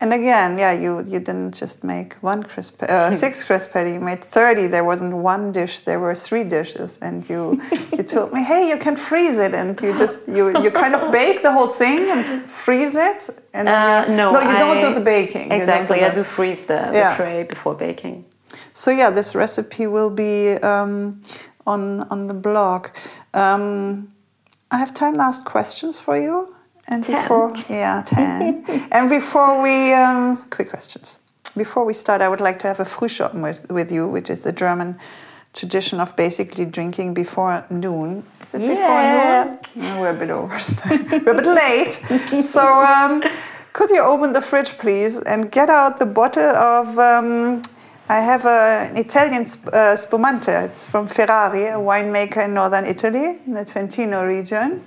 [0.00, 3.92] And again, yeah, you you didn't just make one crisp, uh, six crispelli.
[3.94, 4.66] You made thirty.
[4.66, 5.74] There wasn't one dish.
[5.88, 7.40] There were three dishes, and you
[7.96, 11.02] you told me, hey, you can freeze it, and you just you you kind of
[11.12, 12.20] bake the whole thing and
[12.64, 13.20] freeze it.
[13.58, 15.46] And Uh, no, no, you don't do the baking.
[15.58, 18.16] Exactly, do I do freeze the, the tray before baking.
[18.72, 20.34] So yeah, this recipe will be
[20.72, 21.22] um,
[21.72, 22.82] on on the blog.
[23.34, 24.08] Um,
[24.70, 26.54] I have ten last questions for you,
[26.88, 27.22] and Ten?
[27.22, 31.16] before yeah ten, and before we um, quick questions.
[31.56, 34.42] Before we start, I would like to have a Frühschoppen with, with you, which is
[34.42, 34.98] the German
[35.52, 38.22] tradition of basically drinking before noon.
[38.42, 39.44] Is it before Yeah.
[39.44, 39.58] noon?
[39.74, 40.56] No, we're a bit over.
[41.24, 42.42] we're a bit late.
[42.44, 43.20] so um,
[43.72, 47.62] could you open the fridge, please, and get out the bottle of um,
[48.10, 50.48] I have an Italian sp- uh, spumante.
[50.64, 54.82] It's from Ferrari, a winemaker in northern Italy, in the Trentino region.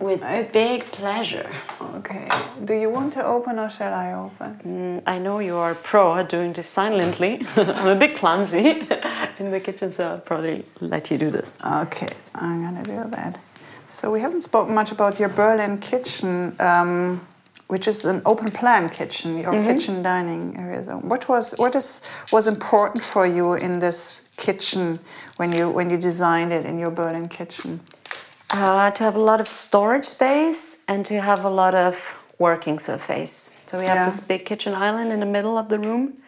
[0.00, 1.48] With It's- big pleasure.
[1.98, 2.28] Okay.
[2.64, 4.50] Do you want to open or shall I open?
[4.66, 7.46] Mm, I know you are pro at doing this silently.
[7.56, 8.66] I'm a bit clumsy
[9.38, 11.60] in the kitchen, so I'll probably let you do this.
[11.64, 13.38] Okay, I'm gonna do that.
[13.86, 17.20] So we haven't spoken much about your Berlin kitchen, um,
[17.68, 20.82] which is an open plan kitchen, your kitchen dining area.
[20.84, 22.00] So what was what is
[22.32, 24.98] was important for you in this kitchen
[25.36, 27.80] when you when you designed it in your Berlin kitchen?
[28.50, 32.78] Uh, to have a lot of storage space and to have a lot of working
[32.78, 33.50] surface.
[33.66, 34.04] So we have Yeah.
[34.04, 36.18] this big kitchen island in the middle of the room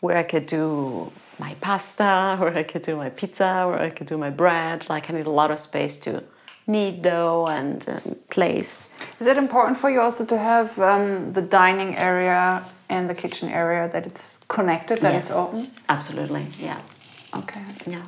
[0.00, 4.06] where I could do my pasta, where I could do my pizza, where I could
[4.08, 4.88] do my bread.
[4.88, 6.22] Like I need a lot of space to
[6.70, 8.72] knead dough and um, place.
[9.20, 13.48] Is it important for you also to have um, the dining area and the kitchen
[13.48, 15.70] area that it's connected, that it's open?
[15.88, 16.46] absolutely.
[16.58, 16.78] Yeah,
[17.36, 17.62] Okay.
[17.86, 18.02] yeah.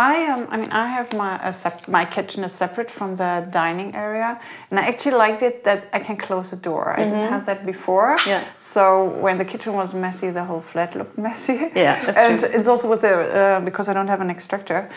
[0.00, 3.90] I um, I mean, I have my sep- my kitchen is separate from the dining
[3.96, 4.38] area,
[4.70, 6.84] and I actually liked it that I can close the door.
[7.00, 8.16] I didn't have that before.
[8.26, 8.44] Yeah.
[8.58, 8.82] So
[9.24, 11.52] when the kitchen was messy, the whole flat looked messy.
[11.74, 12.48] Yeah, that's and true.
[12.56, 14.88] it's also with the uh, because I don't have an extractor.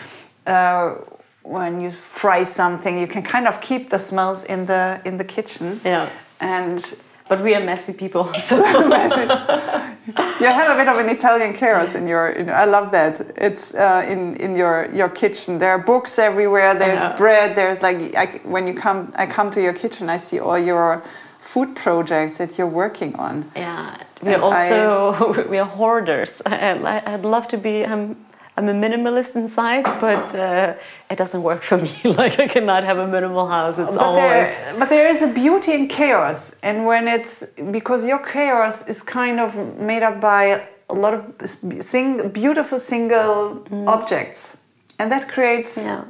[0.46, 0.94] Uh,
[1.42, 5.24] when you fry something, you can kind of keep the smells in the in the
[5.24, 5.80] kitchen.
[5.84, 6.08] Yeah.
[6.40, 6.84] And
[7.28, 8.62] But we are messy people, so you
[10.50, 12.30] have a bit of an Italian chaos in your.
[12.30, 13.20] In, I love that.
[13.36, 15.58] It's uh, in in your your kitchen.
[15.58, 16.74] There are books everywhere.
[16.74, 17.16] There's Yeah.
[17.16, 17.54] bread.
[17.56, 20.10] There's like I, when you come, I come to your kitchen.
[20.10, 21.02] I see all your
[21.40, 23.44] food projects that you're working on.
[23.56, 26.42] Yeah, we are And I- also we are hoarders.
[26.46, 27.84] I, I- I'd love to be.
[27.86, 28.16] I'm
[28.62, 30.74] I'm a minimalist inside, but uh,
[31.10, 31.90] it doesn't work for me.
[32.04, 33.76] like I cannot have a minimal house.
[33.78, 38.04] It's But there, always but there is a beauty in chaos, and when it's because
[38.04, 41.22] your chaos is kind of made up by a lot of
[41.80, 44.58] sing, beautiful single objects,
[44.98, 45.86] and that creates Mm.
[45.86, 46.04] yeah.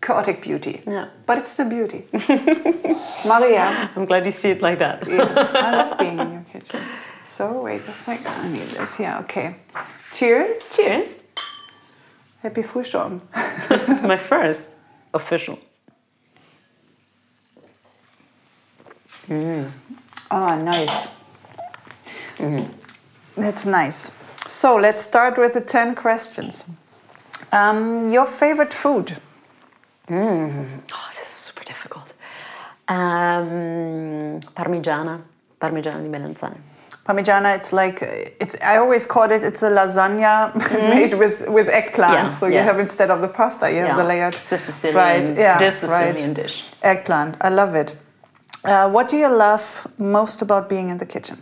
[0.00, 0.82] chaotic beauty.
[0.86, 1.06] Yeah.
[1.26, 2.00] But it's the beauty.
[3.24, 4.98] Maria, I'm glad you see it like that.
[5.08, 6.80] yes, I love being in your kitchen.
[7.22, 9.00] So wait a second, I need this.
[9.00, 9.56] Yeah, okay.
[10.12, 10.76] Cheers.
[10.76, 11.25] Cheers!
[12.42, 13.20] Happy Frühstück.
[13.88, 14.76] It's my first
[15.12, 15.58] official.
[20.30, 21.08] Oh, nice.
[23.36, 24.10] That's nice.
[24.46, 26.64] So let's start with the 10 questions.
[27.52, 29.16] Um, your favorite food?
[30.10, 32.12] Oh, this is super difficult.
[32.88, 35.20] Um, parmigiana,
[35.60, 36.56] parmigiana di melanzane.
[37.06, 38.60] Parmigiana, it's like, it's.
[38.60, 40.52] I always call it, it's a lasagna
[40.94, 42.14] made with, with eggplant.
[42.14, 45.24] Yeah, so you have instead of the pasta, you have the layered it's a Sicilian,
[45.24, 46.68] fried, yeah, this Sicilian dish.
[46.82, 47.36] eggplant.
[47.40, 47.96] I love it.
[48.64, 51.38] Uh, what do you love most about being in the kitchen?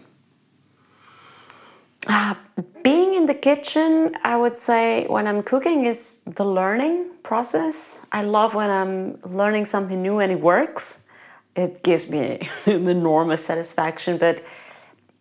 [2.07, 2.35] Uh,
[2.83, 8.05] being in the kitchen, I would say when I'm cooking is the learning process.
[8.13, 11.01] I love when I'm learning something new and it works.
[11.57, 14.19] It gives me an enormous satisfaction.
[14.19, 14.43] But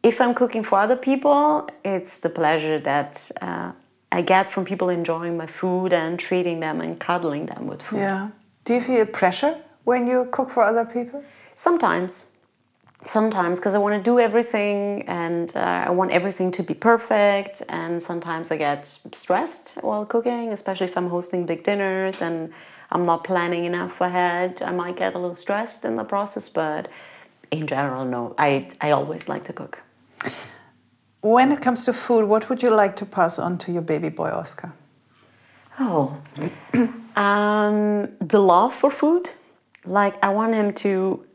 [0.04, 3.72] if I'm cooking for other people, it's the pleasure that uh,
[4.12, 8.00] I get from people enjoying my food and treating them and cuddling them with food.
[8.00, 8.30] Yeah.
[8.66, 11.24] Do you feel pressure when you cook for other people?
[11.56, 12.30] Sometimes.
[13.06, 17.62] Sometimes, because I want to do everything and uh, I want everything to be perfect.
[17.68, 22.54] And sometimes I get stressed while cooking, especially if I'm hosting big dinners and
[22.92, 24.62] I'm not planning enough ahead.
[24.62, 26.88] I might get a little stressed in the process, but
[27.52, 28.36] in general, no.
[28.38, 29.83] I, I always like to cook.
[31.22, 34.10] When it comes to food, what would you like to pass on to your baby
[34.10, 34.74] boy Oscar?
[35.80, 36.18] Oh,
[37.16, 39.32] um, the love for food.
[39.86, 41.26] Like, I want him to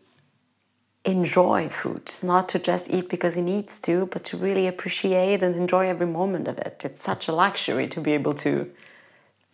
[1.05, 5.57] enjoy food, not to just eat because he needs to, but to really appreciate and
[5.57, 6.83] enjoy every moment of it.
[6.85, 8.71] It's such a luxury to be able to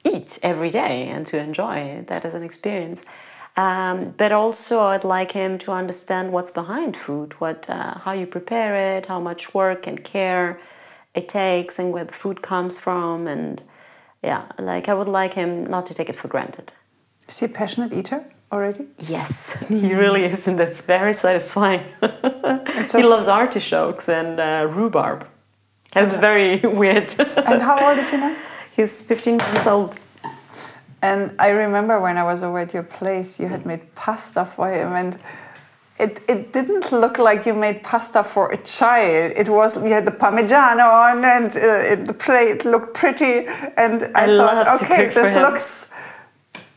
[0.05, 3.05] eat every day and to enjoy that as an experience.
[3.57, 8.27] Um, but also, I'd like him to understand what's behind food, what, uh, how you
[8.27, 10.61] prepare it, how much work and care
[11.15, 13.29] it takes, and where the food comes from.
[13.29, 13.63] And
[14.23, 16.73] yeah, like I would like him not to take it for granted.
[17.29, 18.89] Is he a passionate eater already?
[18.99, 21.85] Yes, he really is, and that's very satisfying.
[22.93, 25.29] he loves artichokes and uh, rhubarb.
[25.93, 27.15] That's very weird.
[27.37, 28.37] And how old is he now?
[28.75, 29.97] He's 15 months old.
[31.09, 34.67] And I remember when I was over at your place, you had made pasta for
[34.79, 35.19] him, and
[36.05, 39.33] it, it didn't look like you made pasta for a child.
[39.37, 43.35] It was you had the parmigiano on, and uh, it, the plate looked pretty.
[43.77, 45.91] And I, I thought, okay, this looks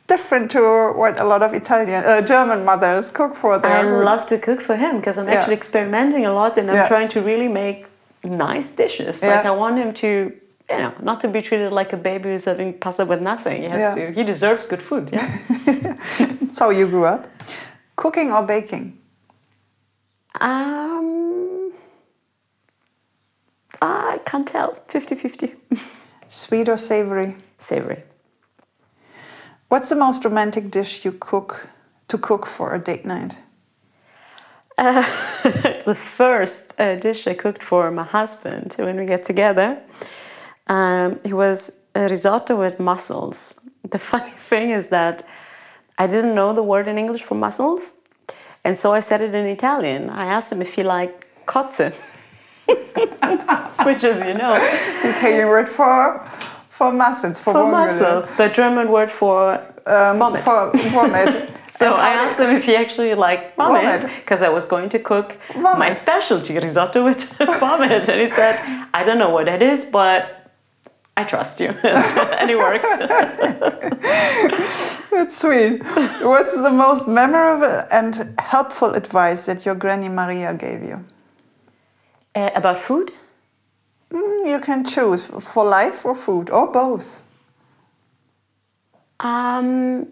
[0.07, 0.61] different to
[1.01, 3.71] what a lot of Italian, uh, German mothers cook for their.
[3.79, 5.35] I love to cook for him because I'm Yeah.
[5.35, 6.87] actually experimenting a lot and I'm Yeah.
[6.93, 7.79] trying to really make
[8.23, 9.21] nice dishes.
[9.21, 9.51] Like Yeah.
[9.51, 10.11] I want him to
[10.69, 13.61] you know, not to be treated like a baby who's having pasta with nothing.
[13.63, 13.95] He has Yeah.
[14.07, 14.11] to.
[14.13, 15.09] He deserves good food.
[15.13, 15.37] Yeah.
[16.19, 17.27] That's how you grew up.
[17.95, 18.99] Cooking or baking?
[20.39, 21.71] um,
[23.81, 24.73] I can't tell.
[24.87, 25.55] 50-50.
[26.27, 27.35] Sweet or savory?
[27.57, 28.03] Savory.
[29.69, 31.69] What's the most romantic dish you cook
[32.07, 33.37] to cook for a date night?
[34.79, 39.79] it's the first uh, dish I cooked for my husband when we get together.
[40.67, 43.55] Um, it was a risotto with mussels.
[43.89, 45.23] The funny thing is that
[45.97, 47.93] I didn't know the word in English for mussels,
[48.65, 50.09] and so I said it in Italian.
[50.09, 51.93] I asked him if he liked cozze,
[53.87, 54.53] which is, you know,
[55.03, 56.19] the Italian word for
[56.69, 59.39] for mussels for, for mussels, but German word for
[59.85, 60.41] Um, vomit.
[60.41, 61.49] For vomit.
[61.67, 64.01] So I asked him if he actually liked vomit Vomit.
[64.19, 67.21] because I was going to cook my specialty risotto with
[67.59, 68.55] vomit, and he said,
[68.93, 70.46] "I don't know what that is, but
[71.17, 71.69] I trust you,"
[72.39, 72.85] and it worked.
[75.11, 75.83] That's sweet.
[76.21, 81.03] What's the most memorable and helpful advice that your granny Maria gave you?
[82.35, 83.11] Uh, about food,
[84.11, 87.27] Mm, you can choose for life or food or both.
[89.19, 90.07] um,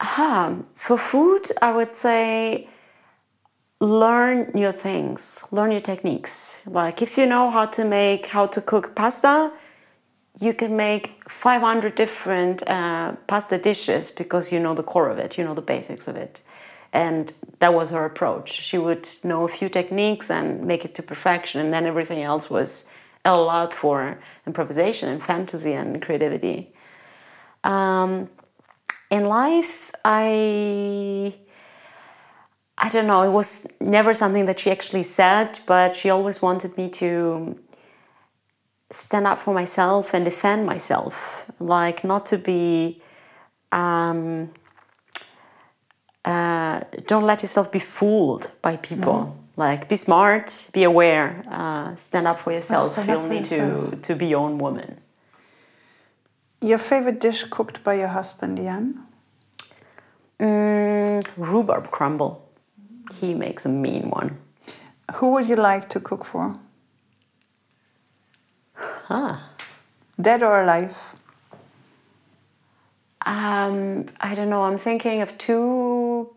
[0.00, 2.68] huh, for food, I would say
[3.80, 6.60] learn new things, learn new techniques.
[6.66, 9.52] Like if you know how to make, how to cook pasta,
[10.40, 15.38] you can make 500 different uh, pasta dishes because you know the core of it,
[15.38, 16.40] you know the basics of it.
[16.92, 18.52] And that was her approach.
[18.52, 22.48] She would know a few techniques and make it to perfection, and then everything else
[22.48, 22.90] was
[23.24, 26.72] allowed for improvisation and fantasy and creativity.
[27.62, 28.30] Um,
[29.10, 31.34] in life, I
[32.80, 33.22] I don't know.
[33.22, 37.58] It was never something that she actually said, but she always wanted me to
[38.90, 41.44] stand up for myself and defend myself.
[41.58, 43.02] Like not to be.
[43.72, 44.50] Um,
[46.24, 49.36] uh, don't let yourself be fooled by people.
[49.56, 52.92] Like be smart, be aware, uh, stand up for yourself.
[52.92, 55.00] stand You up for need to to be your own woman.
[56.60, 59.02] Your favorite dish cooked by your husband, Jan?
[60.38, 62.47] Mm, rhubarb crumble.
[63.14, 64.38] He makes a mean one.
[65.14, 66.58] Who would you like to cook for?
[69.10, 69.50] Ah.
[70.20, 71.14] Dead or alive?
[73.24, 74.62] Um, I don't know.
[74.64, 76.30] I'm thinking of two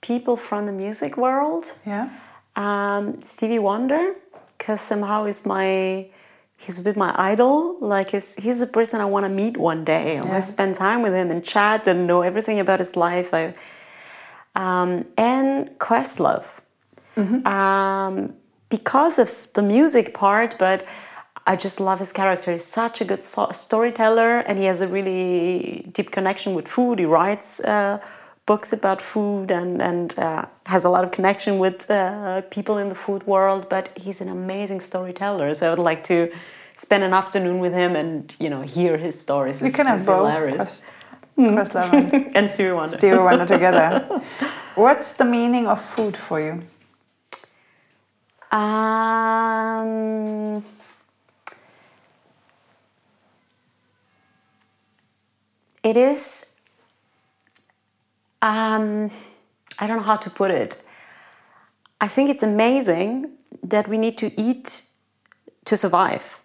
[0.00, 1.72] people from the music world.
[1.86, 2.10] Yeah.
[2.56, 4.14] Um, Stevie Wonder,
[4.58, 6.08] because somehow he's my
[6.56, 7.78] he's a bit my idol.
[7.80, 10.18] Like he's he's a person I want to meet one day.
[10.18, 13.32] I want to spend time with him and chat and know everything about his life.
[13.32, 13.54] I,
[14.54, 16.60] um, and Questlove,
[17.46, 18.34] um,
[18.68, 20.84] because of the music part, but.
[21.44, 22.52] I just love his character.
[22.52, 27.00] He's such a good so- storyteller, and he has a really deep connection with food.
[27.00, 27.98] He writes uh,
[28.46, 32.88] books about food and and uh, has a lot of connection with uh, people in
[32.90, 33.68] the food world.
[33.68, 35.52] But he's an amazing storyteller.
[35.54, 36.30] So I would like to
[36.76, 39.60] spend an afternoon with him and you know hear his stories.
[39.60, 40.84] You It's- can have both.
[41.50, 42.96] Quest- Questlove and Stevie Wonder.
[42.96, 44.22] Stevie Wonder together.
[44.74, 46.62] What's the meaning of food for you?
[48.56, 50.64] Um,
[55.82, 56.56] it is.
[58.42, 59.10] Um,
[59.78, 60.82] I don't know how to put it.
[62.00, 63.30] I think it's amazing
[63.62, 64.86] that we need to eat
[65.64, 66.40] to survive.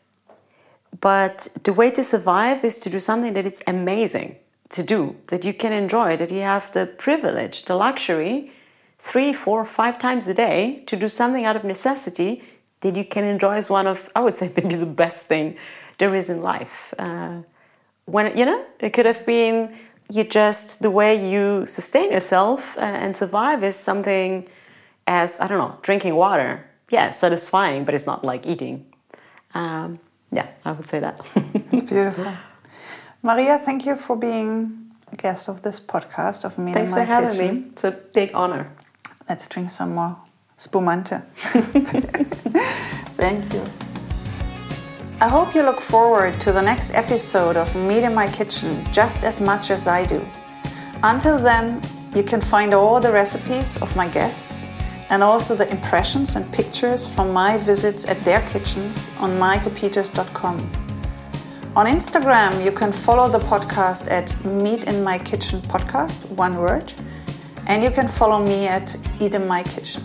[1.01, 4.35] But the way to survive is to do something that it's amazing
[4.69, 8.51] to do, that you can enjoy, that you have the privilege, the luxury,
[8.99, 12.43] three, four, five times a day to do something out of necessity
[12.81, 15.57] that you can enjoy as one of, I would say, maybe the best thing
[15.97, 16.93] there is in life.
[16.97, 17.41] Uh,
[18.05, 19.75] when you know, it could have been
[20.09, 24.47] you just the way you sustain yourself uh, and survive is something
[25.05, 26.69] as I don't know, drinking water.
[26.89, 28.85] Yeah, satisfying, but it's not like eating.
[29.53, 29.99] Um,
[30.31, 31.19] yeah, I would say that.
[31.71, 32.33] It's beautiful.
[33.27, 37.03] Maria, thank you for being a guest of this podcast of Me Thanks for My
[37.03, 37.61] having Kitchen.
[37.61, 37.67] me.
[37.71, 38.71] It's a big honor.
[39.27, 40.15] Let's drink some more
[40.57, 41.21] spumante.
[43.17, 43.65] Thank you.
[45.19, 49.25] I hope you look forward to the next episode of Meet in My Kitchen just
[49.25, 50.25] as much as I do.
[51.03, 51.81] Until then,
[52.15, 54.69] you can find all the recipes of my guests
[55.09, 60.86] and also the impressions and pictures from my visits at their kitchens on meikepeters.com.
[61.77, 66.91] On Instagram, you can follow the podcast at Meet in My Kitchen Podcast, one word,
[67.67, 70.03] and you can follow me at Eat in My Kitchen.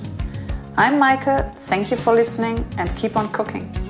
[0.77, 3.82] I'm Meike, thank you for listening and keep on cooking.